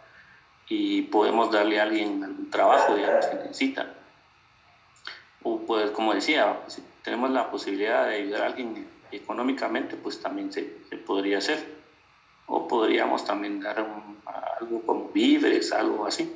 [0.68, 3.94] y podemos darle a alguien algún trabajo, digamos, que necesita.
[5.44, 10.52] O pues, como decía, si tenemos la posibilidad de ayudar a alguien económicamente, pues también
[10.52, 10.64] se,
[11.06, 11.82] podría hacer.
[12.48, 13.80] O podríamos también dar
[14.60, 16.30] algo como víveres, algo así.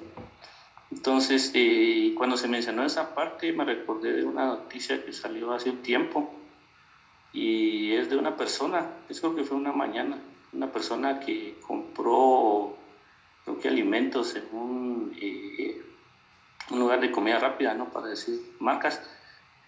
[0.91, 5.69] Entonces, eh, cuando se mencionó esa parte, me recordé de una noticia que salió hace
[5.69, 6.31] un tiempo
[7.33, 10.17] y es de una persona, creo que fue una mañana,
[10.53, 12.77] una persona que compró,
[13.43, 15.81] creo que alimentos en un, eh,
[16.71, 17.89] un lugar de comida rápida, ¿no?
[17.89, 19.01] Para decir marcas,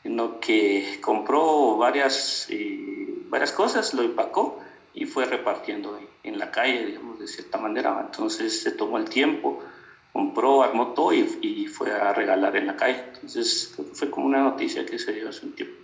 [0.08, 4.58] sino que compró varias, eh, varias cosas, lo empacó
[4.94, 8.00] y fue repartiendo en la calle, digamos, de cierta manera.
[8.06, 9.60] Entonces se tomó el tiempo
[10.14, 13.04] compró, armó todo y, fue a regalar en la calle.
[13.16, 15.76] Entonces fue como una noticia que se dio hace un tiempo.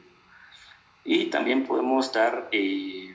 [1.04, 3.14] Y también podemos dar eh,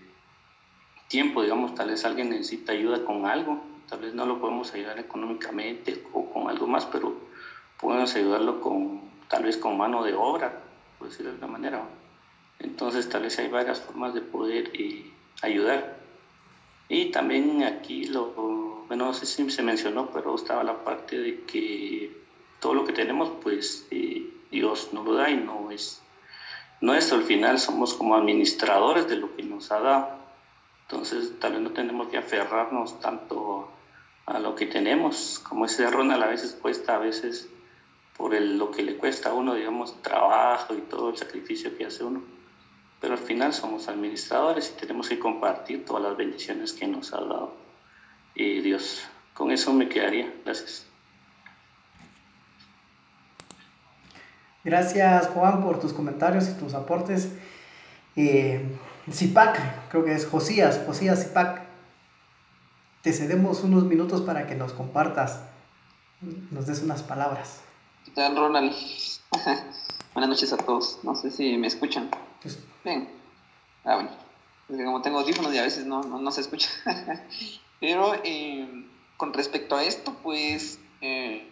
[1.08, 4.98] tiempo, digamos, tal vez alguien necesita ayuda con algo, tal vez no lo podemos ayudar
[4.98, 7.16] económicamente o con algo más, pero
[7.80, 10.67] podemos ayudarlo con, tal vez con mano de obra,
[10.98, 11.88] por decirlo de alguna manera.
[12.58, 15.10] Entonces tal vez hay varias formas de poder eh,
[15.42, 15.98] ayudar.
[16.88, 18.32] Y también aquí lo,
[18.88, 22.16] bueno, no sé si se mencionó, pero estaba la parte de que
[22.60, 26.00] todo lo que tenemos, pues eh, Dios nos lo da y no es
[26.80, 27.18] nuestro.
[27.18, 30.18] Al final somos como administradores de lo que nos ha dado.
[30.82, 33.70] Entonces, tal vez no tenemos que aferrarnos tanto
[34.24, 35.38] a lo que tenemos.
[35.40, 37.48] Como ese Ronald a veces cuesta, a veces
[38.18, 41.86] por el, lo que le cuesta a uno, digamos, trabajo y todo el sacrificio que
[41.86, 42.22] hace uno.
[43.00, 47.20] Pero al final somos administradores y tenemos que compartir todas las bendiciones que nos ha
[47.20, 47.54] dado
[48.34, 49.04] y Dios.
[49.34, 50.34] Con eso me quedaría.
[50.44, 50.84] Gracias.
[54.64, 57.32] Gracias Juan por tus comentarios y tus aportes.
[58.16, 58.66] Eh,
[59.10, 61.62] Zipac, creo que es Josías, Josías Zipac.
[63.02, 65.40] Te cedemos unos minutos para que nos compartas,
[66.50, 67.62] nos des unas palabras.
[68.08, 68.72] ¿Qué tal, Ronald?
[70.14, 71.00] Buenas noches a todos.
[71.02, 72.08] No sé si me escuchan.
[72.40, 73.06] Pues, Bien.
[73.84, 74.10] Ah, bueno.
[74.86, 76.70] como tengo audífonos y a veces no, no, no se escucha.
[77.80, 78.86] Pero eh,
[79.18, 81.50] con respecto a esto, pues eh,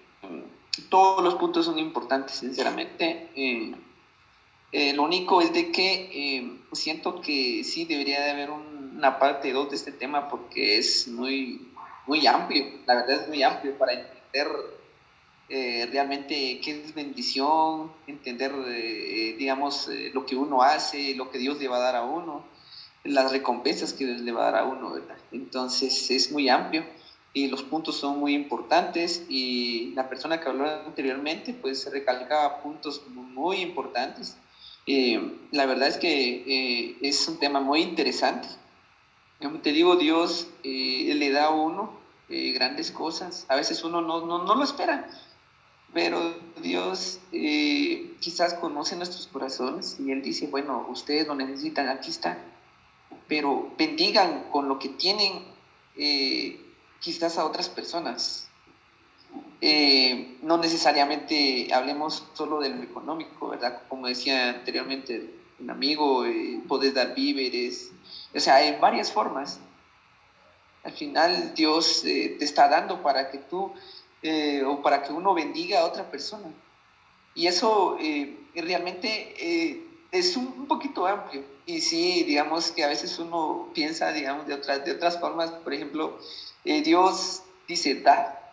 [0.88, 3.28] todos los puntos son importantes, sinceramente.
[3.36, 9.68] Eh, lo único es de que siento que sí debería de haber una parte 2
[9.68, 11.68] de este tema porque es muy,
[12.06, 14.75] muy amplio, la verdad es muy amplio para entender
[15.48, 18.52] realmente qué es bendición, entender,
[19.38, 22.44] digamos, lo que uno hace, lo que Dios le va a dar a uno
[23.08, 25.16] las recompensas que le va a dar a uno, ¿verdad?
[25.32, 26.84] Entonces es muy amplio
[27.32, 33.02] y los puntos son muy importantes y la persona que habló anteriormente pues recalcaba puntos
[33.08, 34.36] muy importantes.
[34.86, 38.48] Eh, la verdad es que eh, es un tema muy interesante.
[39.40, 43.46] Como te digo, Dios eh, le da a uno grandes cosas.
[43.48, 45.08] A veces uno no, no, no lo espera,
[45.96, 47.20] pero Dios
[48.20, 52.36] quizás conoce nuestros corazones y Él dice, bueno, ustedes lo necesitan, aquí está
[53.28, 55.44] pero bendigan con lo que tienen
[55.96, 56.60] eh,
[57.00, 58.48] quizás a otras personas.
[59.60, 63.82] Eh, no necesariamente hablemos solo de lo económico, ¿verdad?
[63.88, 67.90] Como decía anteriormente un amigo, eh, podés dar víveres,
[68.34, 69.58] o sea, hay varias formas.
[70.84, 73.72] Al final Dios te está dando para que tú
[74.22, 76.48] o para que uno bendiga a otra persona.
[77.34, 77.96] Y eso
[78.54, 84.54] realmente es un poquito amplio y sí, digamos que a veces uno piensa, digamos, de
[84.54, 86.16] otras, de otras formas, por ejemplo,
[86.64, 88.52] eh, Dios dice, da,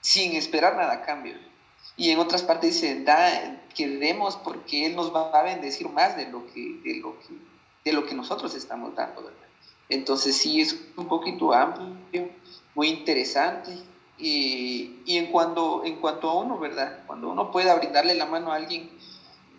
[0.00, 1.34] sin esperar nada a cambio.
[1.96, 6.16] Y en otras partes dice, da, que demos porque Él nos va a bendecir más
[6.16, 7.34] de lo que, de lo que,
[7.84, 9.40] de lo que nosotros estamos dando, ¿verdad?
[9.88, 12.30] Entonces sí, es un poquito amplio,
[12.76, 13.76] muy interesante.
[14.18, 17.04] Y, y en, cuanto, en cuanto a uno, ¿verdad?
[17.06, 18.90] Cuando uno pueda brindarle la mano a alguien,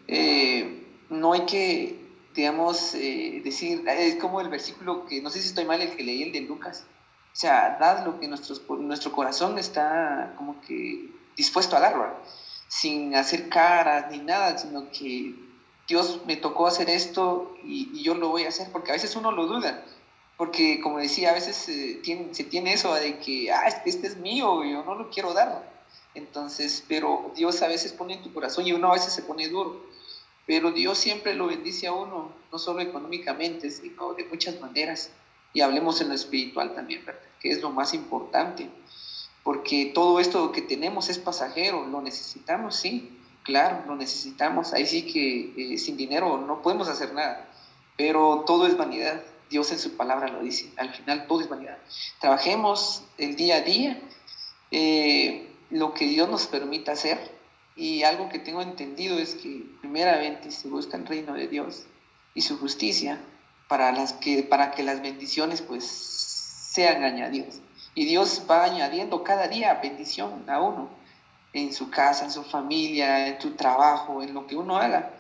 [0.08, 5.48] eh, no hay que digamos, eh, decir, es como el versículo que, no sé si
[5.48, 6.86] estoy mal, el que leí, el de Lucas.
[7.34, 12.16] O sea, dad lo que nuestros, nuestro corazón está como que dispuesto a darlo,
[12.68, 15.34] sin hacer caras ni nada, sino que
[15.88, 19.32] Dios me tocó hacer esto y, yo lo voy a hacer, porque a veces uno
[19.32, 19.84] lo duda,
[20.38, 24.18] porque como decía, a veces eh, tiene, se tiene eso de que, ah, este es
[24.18, 25.76] mío, yo no lo quiero dar.
[26.14, 29.50] Entonces, pero Dios a veces pone en tu corazón y uno a veces se pone
[29.50, 29.88] duro
[30.48, 35.12] pero Dios siempre lo bendice a uno, no solo económicamente, sino de muchas maneras.
[35.54, 37.22] Y hablemos en lo espiritual también, ¿verdad?
[37.42, 38.70] Que es lo más importante.
[39.44, 44.74] Porque todo esto que tenemos es pasajero, lo necesitamos, sí, claro, lo necesitamos.
[44.74, 47.50] Ahí sí que eh, sin dinero no podemos hacer nada,
[47.98, 49.22] pero todo es vanidad.
[49.50, 50.72] Dios en su palabra lo dice.
[50.78, 51.78] Al final todo es vanidad.
[52.20, 54.02] Trabajemos el día a día,
[54.72, 57.36] eh, lo que Dios nos permita hacer.
[57.76, 61.86] Y algo que tengo entendido es que primeramente se busca el reino de Dios
[62.34, 63.20] y su justicia
[63.68, 67.62] para, las que, para que las bendiciones pues sean añadidas.
[67.94, 70.90] Y Dios va añadiendo cada día bendición a uno,
[71.54, 75.14] en su casa, en su familia, en tu trabajo, en lo que uno haga.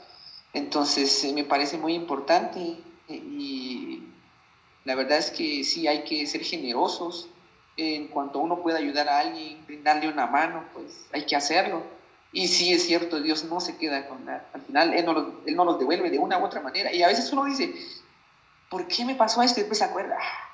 [0.53, 3.96] Entonces eh, me parece muy importante y
[4.87, 7.27] la verdad es que sí hay que ser generosos.
[7.75, 11.83] En cuanto uno pueda ayudar a alguien, brindarle una mano, pues hay que hacerlo.
[12.31, 14.47] Y sí es cierto, Dios no se queda con nada.
[14.53, 16.93] Al final Él no, los, él no los devuelve de una u otra manera.
[16.93, 17.75] Y a veces uno dice,
[18.69, 19.59] ¿por qué me pasó esto?
[19.59, 20.49] Y después se acuerda, ah,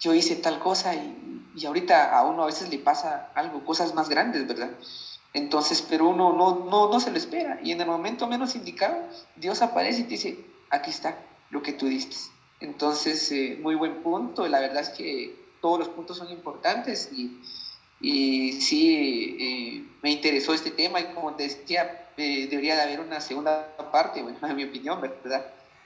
[0.00, 3.94] yo hice tal cosa y, y, ahorita a uno a veces le pasa algo, cosas
[3.94, 4.70] más grandes, ¿verdad?
[5.34, 8.96] Entonces, pero uno no, no, no se lo espera y en el momento menos indicado,
[9.36, 11.16] Dios aparece y te dice, aquí está
[11.50, 12.16] lo que tú diste.
[12.62, 17.40] Entonces, eh, muy buen punto, la verdad es que todos los puntos son importantes y,
[18.00, 23.20] y sí, eh, me interesó este tema y como decía, eh, debería de haber una
[23.20, 25.44] segunda parte, bueno, en mi opinión, ¿verdad?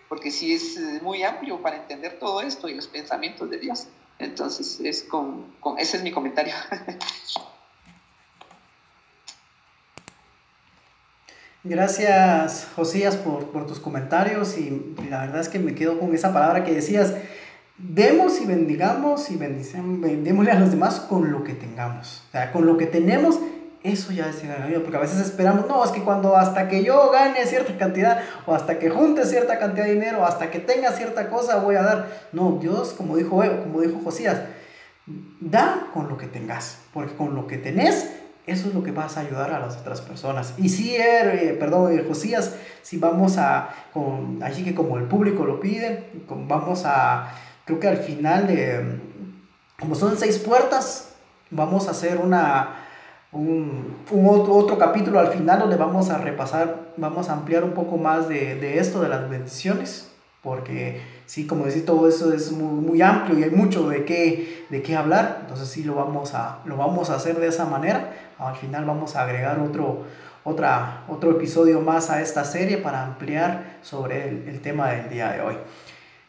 [0.09, 3.89] Porque sí es muy amplio para entender todo esto y los pensamientos de Dios.
[4.19, 6.55] Entonces, es con, con ese es mi comentario.
[11.69, 16.33] Gracias, Josías, por, por, tus comentarios y la verdad es que me quedo con esa
[16.33, 17.13] palabra que decías,
[17.77, 22.23] demos y bendigamos y vendémosle a los demás con lo que tengamos.
[22.29, 23.41] O sea, con lo que tenemos,
[23.83, 24.37] eso ya es
[24.81, 28.55] porque a veces esperamos, no, es que cuando hasta que yo gane cierta cantidad, o
[28.55, 31.83] hasta que junte cierta cantidad de dinero, o hasta que tenga cierta cosa, voy a
[31.83, 32.29] dar.
[32.31, 34.41] No, Dios, como dijo, como dijo Josías,
[35.41, 38.09] da con lo que tengas, porque con lo que tenés,
[38.47, 40.55] eso es lo que vas a ayudar a las otras personas.
[40.57, 45.45] Y si, eh, perdón, eh, Josías, si vamos a, con, así que como el público
[45.45, 47.33] lo pide, vamos a,
[47.65, 49.01] creo que al final de,
[49.79, 51.15] como son seis puertas,
[51.51, 52.77] vamos a hacer una,
[53.33, 57.73] un, un otro, otro, capítulo al final donde vamos a repasar, vamos a ampliar un
[57.73, 62.53] poco más de, de esto, de las bendiciones, porque sí, como decir, todo eso es
[62.53, 66.35] muy, muy, amplio y hay mucho de qué, de qué hablar, entonces sí lo vamos,
[66.35, 68.13] a, lo vamos a hacer de esa manera.
[68.39, 70.05] Al final vamos a agregar otro,
[70.45, 75.33] otra, otro episodio más a esta serie para ampliar sobre el, el tema del día
[75.33, 75.57] de hoy.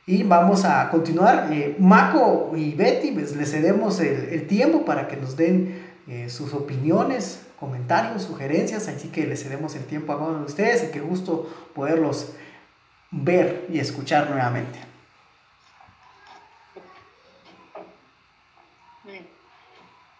[0.09, 1.49] Y vamos a continuar.
[1.51, 6.29] Eh, Maco y Betty, pues les cedemos el, el tiempo para que nos den eh,
[6.29, 8.87] sus opiniones, comentarios, sugerencias.
[8.87, 12.31] Así que les cedemos el tiempo a cada uno de ustedes y qué gusto poderlos
[13.11, 14.86] ver y escuchar nuevamente.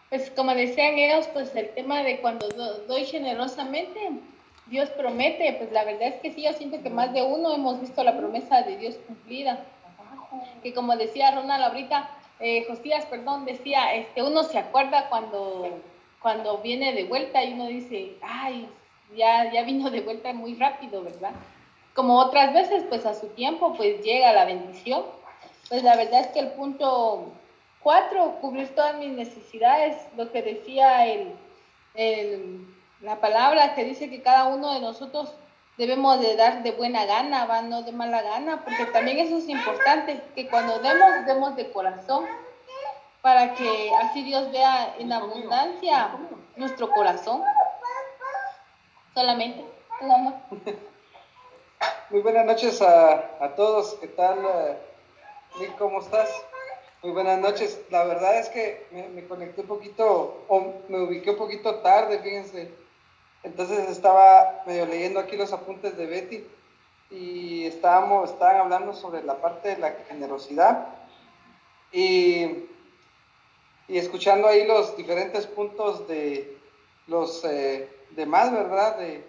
[0.10, 2.47] Pues como decían ellos, pues el tema de cuando
[2.88, 3.99] doy generosamente,
[4.68, 7.82] Dios promete, pues la verdad es que sí, yo siento que más de uno hemos
[7.82, 9.64] visto la promesa de Dios cumplida.
[10.64, 15.82] Que como decía Ronald ahorita, eh, Josías, perdón, decía, este, uno se acuerda cuando,
[16.22, 18.70] cuando viene de vuelta y uno dice, ay,
[19.16, 21.32] ya, ya vino de vuelta muy rápido, ¿verdad?
[21.93, 25.03] Como otras veces, pues a su tiempo, pues llega la bendición.
[25.70, 27.34] Pues la verdad es que el punto
[27.88, 32.67] cuatro, cubrir todas mis necesidades, lo que decía el,
[32.99, 35.33] la palabra que dice que cada uno de nosotros
[35.77, 37.61] debemos de dar de buena gana, ¿va?
[37.61, 42.25] no de mala gana, porque también eso es importante, que cuando demos, demos de corazón,
[43.21, 46.09] para que así Dios vea en abundancia
[46.57, 47.41] nuestro corazón.
[49.13, 49.63] Solamente.
[52.09, 54.39] Muy buenas noches a, a todos, ¿qué tal?
[55.57, 56.29] Nick, ¿cómo estás?
[57.03, 57.79] Muy buenas noches.
[57.91, 62.71] La verdad es que me, conecté un poquito, o me ubiqué un poquito tarde, fíjense.
[63.43, 66.43] Entonces estaba medio leyendo aquí los apuntes de Betty
[67.11, 70.87] y estábamos, estaban hablando sobre la parte de la generosidad
[71.91, 72.65] y,
[73.87, 76.57] y escuchando ahí los diferentes puntos de
[77.05, 78.97] los eh, demás, ¿verdad?
[78.97, 79.23] De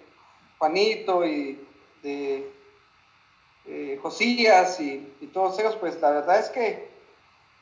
[0.57, 1.69] Juanito y
[2.03, 2.51] de
[3.67, 5.01] eh, Josías y
[5.35, 6.98] todos ellos, pues la verdad es que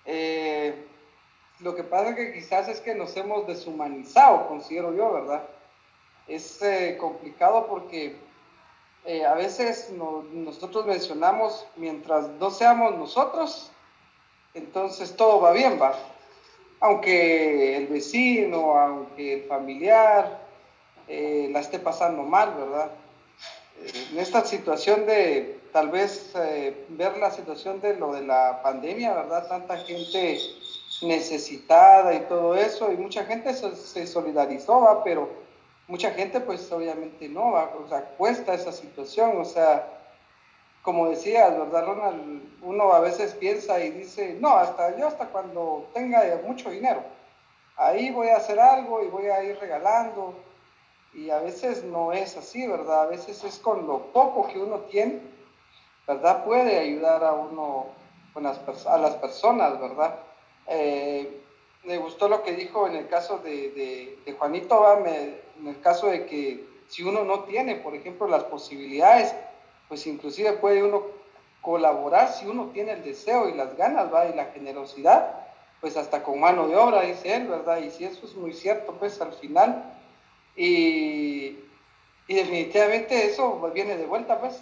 [0.06, 0.86] eh,
[1.60, 5.42] lo que pasa que quizás es que nos hemos deshumanizado, considero yo, ¿verdad?
[6.28, 8.16] Es eh, complicado porque
[9.04, 13.70] eh, a veces no, nosotros mencionamos, mientras no seamos nosotros,
[14.54, 15.94] entonces todo va bien, va.
[16.80, 20.40] Aunque el vecino, aunque el familiar
[21.08, 22.90] eh, la esté pasando mal, ¿verdad?
[24.10, 29.12] en esta situación de tal vez eh, ver la situación de lo de la pandemia,
[29.12, 29.46] ¿verdad?
[29.46, 30.38] Tanta gente
[31.02, 35.04] necesitada y todo eso, y mucha gente se, se solidarizó, ¿va?
[35.04, 35.28] pero
[35.86, 39.86] mucha gente pues obviamente no, o sea, cuesta esa situación, o sea,
[40.80, 42.42] como decías, ¿verdad, Ronald?
[42.62, 47.02] Uno a veces piensa y dice, no, hasta yo hasta cuando tenga mucho dinero,
[47.76, 50.32] ahí voy a hacer algo y voy a ir regalando.
[51.12, 53.02] Y a veces no es así, ¿verdad?
[53.02, 55.35] A veces es con lo poco que uno tiene,
[56.06, 56.44] ¿verdad?
[56.44, 57.86] Puede ayudar a uno,
[58.40, 60.18] las, a las personas, ¿verdad?
[60.68, 61.42] Eh,
[61.84, 66.26] me gustó lo que dijo en el caso de, de, Juanito, en el caso de
[66.26, 69.34] que si uno no tiene, por ejemplo, las posibilidades,
[69.88, 71.04] pues inclusive puede uno
[71.60, 74.26] colaborar si uno tiene el deseo y las ganas, ¿va?
[74.28, 75.46] Y la generosidad,
[75.80, 77.78] pues hasta con mano de obra, dice él, ¿verdad?
[77.78, 79.84] Y si eso es muy cierto, pues al final,
[80.56, 81.58] y,
[82.28, 84.60] y definitivamente eso viene de vuelta, pues,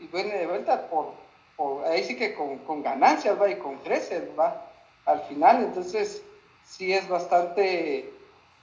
[0.00, 1.12] y viene de vuelta por,
[1.56, 3.50] por ahí sí que con, con, ganancias, ¿va?
[3.50, 4.66] Y con creces, ¿va?
[5.04, 6.22] Al final, entonces,
[6.64, 8.12] sí es bastante,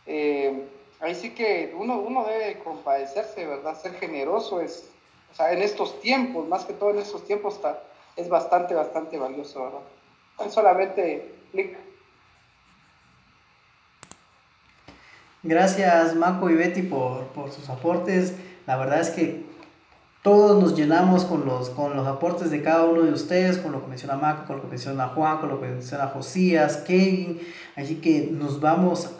[0.06, 0.68] eh,
[1.00, 3.80] ahí sí que uno, uno debe compadecerse, ¿verdad?
[3.80, 4.90] Ser generoso es,
[5.32, 7.82] o sea, en estos tiempos, más que todo en estos tiempos, está,
[8.16, 10.52] es bastante, bastante valioso, ¿verdad?
[10.52, 11.78] solamente clic.
[15.44, 18.34] Gracias Marco y Betty por, por sus aportes.
[18.66, 19.46] La verdad es que
[20.26, 23.84] todos nos llenamos con los, con los aportes de cada uno de ustedes, con lo
[23.84, 27.40] que menciona Marco, con lo que menciona Juan, con lo que menciona Josías, Kevin.
[27.76, 29.12] Así que nos vamos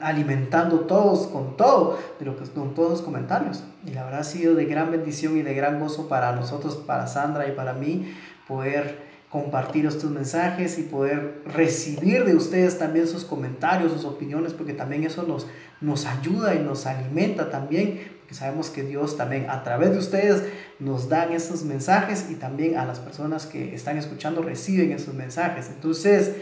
[0.00, 3.64] alimentando todos con todo, de lo que, con todos los comentarios.
[3.84, 7.06] Y la verdad ha sido de gran bendición y de gran gozo para nosotros, para
[7.06, 8.10] Sandra y para mí,
[8.48, 14.72] poder compartir estos mensajes y poder recibir de ustedes también sus comentarios, sus opiniones, porque
[14.72, 15.48] también eso nos,
[15.82, 20.42] nos ayuda y nos alimenta también que sabemos que Dios también a través de ustedes
[20.78, 25.68] nos dan esos mensajes y también a las personas que están escuchando reciben esos mensajes.
[25.68, 26.32] Entonces,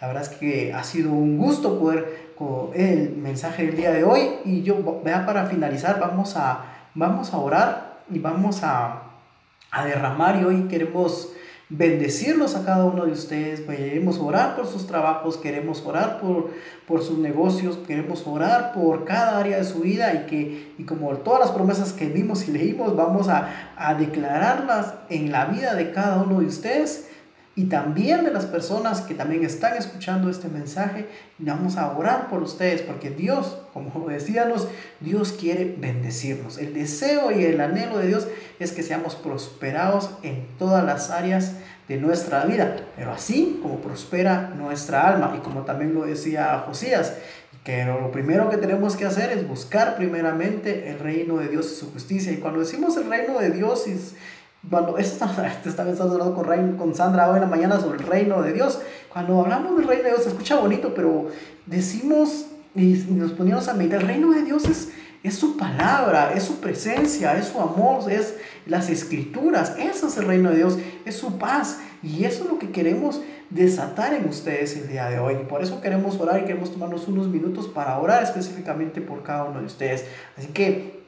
[0.00, 4.04] la verdad es que ha sido un gusto poder con el mensaje del día de
[4.04, 6.64] hoy y yo vea para finalizar vamos a
[6.94, 9.02] vamos a orar y vamos a,
[9.70, 11.32] a derramar y hoy queremos
[11.74, 16.50] bendecirlos a cada uno de ustedes, queremos orar por sus trabajos, queremos orar por,
[16.86, 21.10] por sus negocios, queremos orar por cada área de su vida y que, y como
[21.16, 25.92] todas las promesas que vimos y leímos, vamos a, a declararlas en la vida de
[25.92, 27.08] cada uno de ustedes
[27.54, 31.06] y también de las personas que también están escuchando este mensaje.
[31.38, 34.68] Vamos a orar por ustedes porque Dios, como decíamos,
[35.00, 36.56] Dios quiere bendecirnos.
[36.56, 38.26] El deseo y el anhelo de Dios
[38.58, 41.56] es que seamos prosperados en todas las áreas
[41.88, 47.18] de nuestra vida, pero así como prospera nuestra alma y como también lo decía Josías,
[47.64, 51.74] que lo primero que tenemos que hacer es buscar primeramente el reino de Dios y
[51.76, 52.32] su justicia.
[52.32, 53.96] Y cuando decimos el reino de Dios y
[54.68, 58.52] cuando esto está, hablando con, con Sandra hoy en la mañana sobre el reino de
[58.52, 58.80] Dios.
[59.12, 61.28] Cuando hablamos del reino de Dios se escucha bonito, pero
[61.66, 64.90] decimos y nos ponemos a meditar, el reino de Dios es,
[65.22, 68.36] es su palabra, es su presencia, es su amor, es
[68.66, 69.74] las escrituras.
[69.78, 71.80] Eso es el reino de Dios, es su paz.
[72.02, 75.34] Y eso es lo que queremos desatar en ustedes el día de hoy.
[75.34, 79.44] Y por eso queremos orar y queremos tomarnos unos minutos para orar específicamente por cada
[79.44, 80.06] uno de ustedes.
[80.36, 81.01] Así que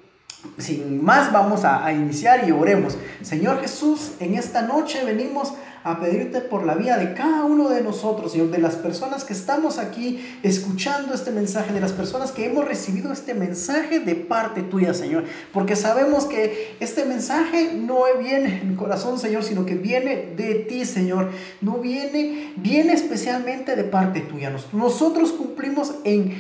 [0.58, 2.96] sin más vamos a, iniciar y oremos.
[3.22, 7.82] Señor Jesús, en esta noche venimos a pedirte por la vida de cada uno de
[7.82, 12.46] nosotros, Señor, de las personas que estamos aquí escuchando este mensaje, de las personas que
[12.46, 18.62] hemos recibido este mensaje de parte tuya, Señor, porque sabemos que este mensaje no viene
[18.62, 21.30] en corazón, Señor, sino que viene de ti, Señor,
[21.60, 24.56] no viene, viene especialmente de parte tuya.
[24.72, 26.34] Nosotros cumplimos en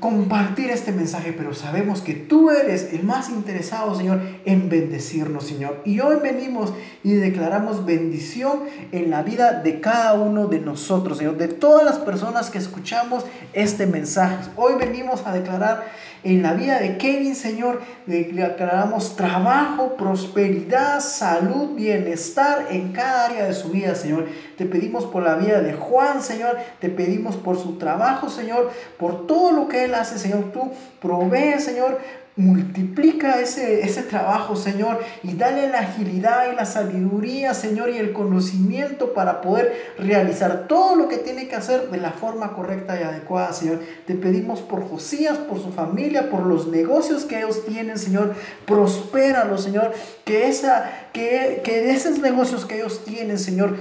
[0.00, 5.80] compartir este mensaje, pero sabemos que tú eres el más interesado, Señor, en bendecirnos, Señor.
[5.84, 6.72] Y hoy venimos
[7.04, 11.98] y declaramos bendición en la vida de cada uno de nosotros, Señor, de todas las
[11.98, 14.36] personas que escuchamos este mensaje.
[14.56, 15.84] Hoy venimos a declarar
[16.24, 23.54] en la vida de Kevin, Señor, declaramos trabajo, prosperidad, salud, bienestar en cada área de
[23.54, 24.26] su vida, Señor.
[24.56, 26.56] Te pedimos por la vida de Juan, Señor.
[26.80, 30.52] Te pedimos por su trabajo, Señor, por todo lo que él hace, Señor.
[30.52, 31.98] Tú provee, Señor,
[32.38, 38.12] multiplica ese, ese trabajo, Señor, y dale la agilidad y la sabiduría, Señor, y el
[38.12, 43.02] conocimiento para poder realizar todo lo que tiene que hacer de la forma correcta y
[43.02, 43.80] adecuada, Señor.
[44.06, 48.34] Te pedimos por Josías, por su familia, por los negocios que ellos tienen, Señor.
[48.66, 49.92] Prospéralo, Señor.
[50.24, 53.74] Que, esa, que, que esos negocios que ellos tienen, Señor,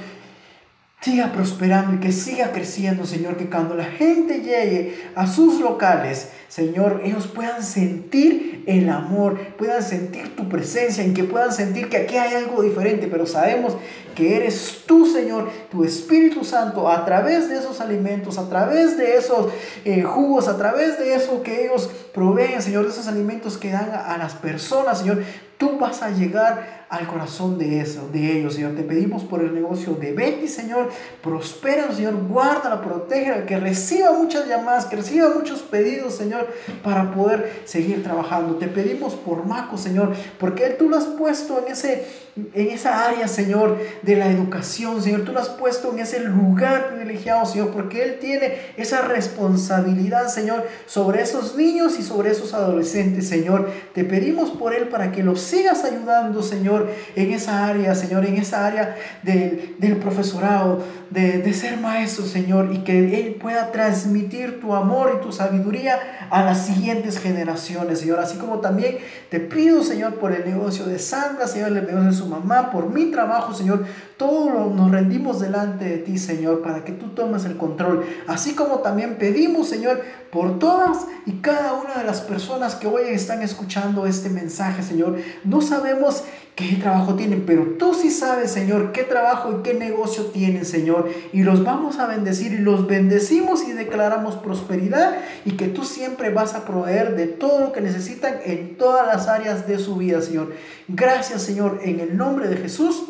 [1.02, 6.30] siga prosperando y que siga creciendo, Señor, que cuando la gente llegue a sus locales,
[6.48, 11.98] Señor, ellos puedan sentir el amor, puedan sentir tu presencia, y que puedan sentir que
[11.98, 13.78] aquí hay algo diferente, pero sabemos
[14.16, 19.18] que eres tú, Señor, tu Espíritu Santo, a través de esos alimentos, a través de
[19.18, 19.52] esos
[19.86, 23.92] eh, jugos, a través de eso que ellos proveen, Señor, de esos alimentos que dan
[23.92, 25.24] a las personas, Señor,
[25.58, 28.76] tú vas a llegar al corazón de eso, de ellos, Señor.
[28.76, 30.90] Te pedimos por el negocio de Betty, Señor.
[31.22, 32.16] Prospera, Señor.
[32.28, 36.48] Guárdala, protégela, que reciba muchas llamadas, que reciba muchos pedidos, Señor,
[36.84, 38.56] para poder seguir trabajando.
[38.56, 42.06] Te pedimos por Maco, Señor, porque tú lo has puesto en ese
[42.54, 45.22] en esa área, Señor, de la educación, Señor.
[45.22, 50.66] Tú lo has puesto en ese lugar privilegiado, Señor, porque Él tiene esa responsabilidad, Señor,
[50.86, 53.70] sobre esos niños y sobre esos adolescentes, Señor.
[53.94, 58.36] Te pedimos por Él para que los sigas ayudando, Señor, en esa área, Señor, en
[58.36, 64.74] esa área del profesorado, de, de ser maestro, Señor, y que Él pueda transmitir tu
[64.74, 68.20] amor y tu sabiduría a las siguientes generaciones, Señor.
[68.20, 68.98] Así como también
[69.30, 72.90] te pido, Señor, por el negocio de Sandra, Señor, el negocio de su mamá, por
[72.90, 73.86] mi trabajo, Señor.
[74.18, 78.06] Todo nos rendimos delante de ti, Señor, para que tú tomes el control.
[78.28, 80.02] Así como también pedimos, Señor,
[80.32, 85.18] por todas y cada una de las personas que hoy están escuchando este mensaje, Señor.
[85.44, 86.24] No sabemos
[86.58, 91.08] qué trabajo tienen, pero tú sí sabes, Señor, qué trabajo y qué negocio tienen, Señor.
[91.32, 96.32] Y los vamos a bendecir y los bendecimos y declaramos prosperidad y que tú siempre
[96.32, 100.20] vas a proveer de todo lo que necesitan en todas las áreas de su vida,
[100.20, 100.52] Señor.
[100.88, 103.04] Gracias, Señor, en el nombre de Jesús.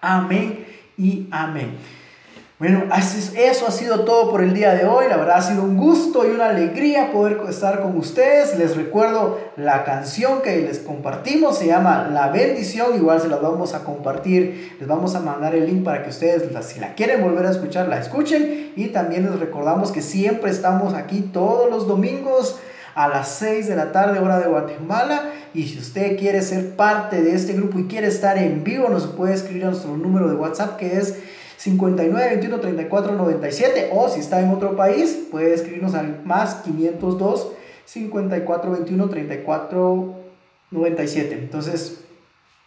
[0.00, 0.64] Amén
[0.96, 1.76] y amén.
[2.56, 2.84] Bueno,
[3.36, 5.06] eso ha sido todo por el día de hoy.
[5.08, 8.56] La verdad ha sido un gusto y una alegría poder estar con ustedes.
[8.56, 12.94] Les recuerdo la canción que les compartimos, se llama La bendición.
[12.94, 14.76] Igual se la vamos a compartir.
[14.78, 17.88] Les vamos a mandar el link para que ustedes, si la quieren volver a escuchar,
[17.88, 18.72] la escuchen.
[18.76, 22.60] Y también les recordamos que siempre estamos aquí todos los domingos
[22.94, 25.22] a las 6 de la tarde, hora de Guatemala.
[25.54, 29.08] Y si usted quiere ser parte de este grupo y quiere estar en vivo, nos
[29.08, 31.16] puede escribir a nuestro número de WhatsApp que es
[31.64, 37.52] 59 21 34 97 o si está en otro país puede escribirnos al más 502
[37.86, 40.14] 54 21 34
[40.70, 42.00] 97 entonces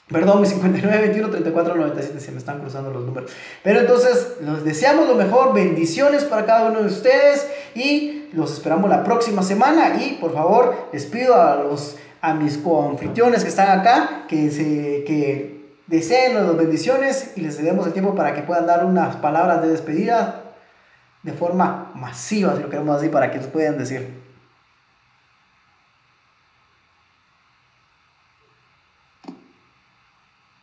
[0.07, 3.29] Perdón, 59, 21, 34, 97, se me están cruzando los números.
[3.61, 7.45] Pero entonces, los deseamos lo mejor, bendiciones para cada uno de ustedes
[7.75, 10.01] y los esperamos la próxima semana.
[10.01, 15.03] Y por favor, les pido a, los, a mis coanfitriones que están acá que, se,
[15.03, 15.56] que
[15.87, 19.69] deseen las bendiciones y les demos el tiempo para que puedan dar unas palabras de
[19.69, 20.43] despedida
[21.23, 24.27] de forma masiva, si lo queremos así, para que nos puedan decir.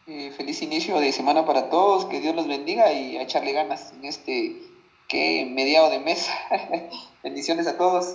[0.07, 3.93] Eh, feliz inicio de semana para todos, que Dios los bendiga y a echarle ganas
[3.93, 4.63] en este
[5.09, 6.29] que mediado de mes.
[7.23, 8.15] Bendiciones a todos.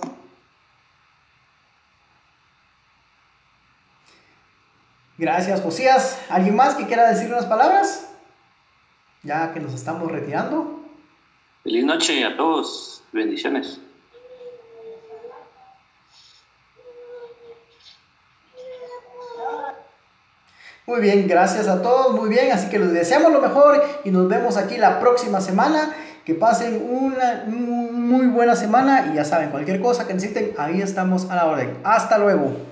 [5.20, 6.18] Gracias, Josías.
[6.30, 8.08] ¿Alguien más que quiera decir unas palabras?
[9.22, 10.80] Ya que nos estamos retirando.
[11.62, 13.02] Feliz noche a todos.
[13.12, 13.80] Bendiciones.
[20.86, 24.26] Muy bien, gracias a todos, muy bien, así que les deseamos lo mejor y nos
[24.26, 25.94] vemos aquí la próxima semana.
[26.24, 31.30] Que pasen una muy buena semana y ya saben, cualquier cosa que necesiten, ahí estamos
[31.30, 31.78] a la orden.
[31.84, 32.69] Hasta luego.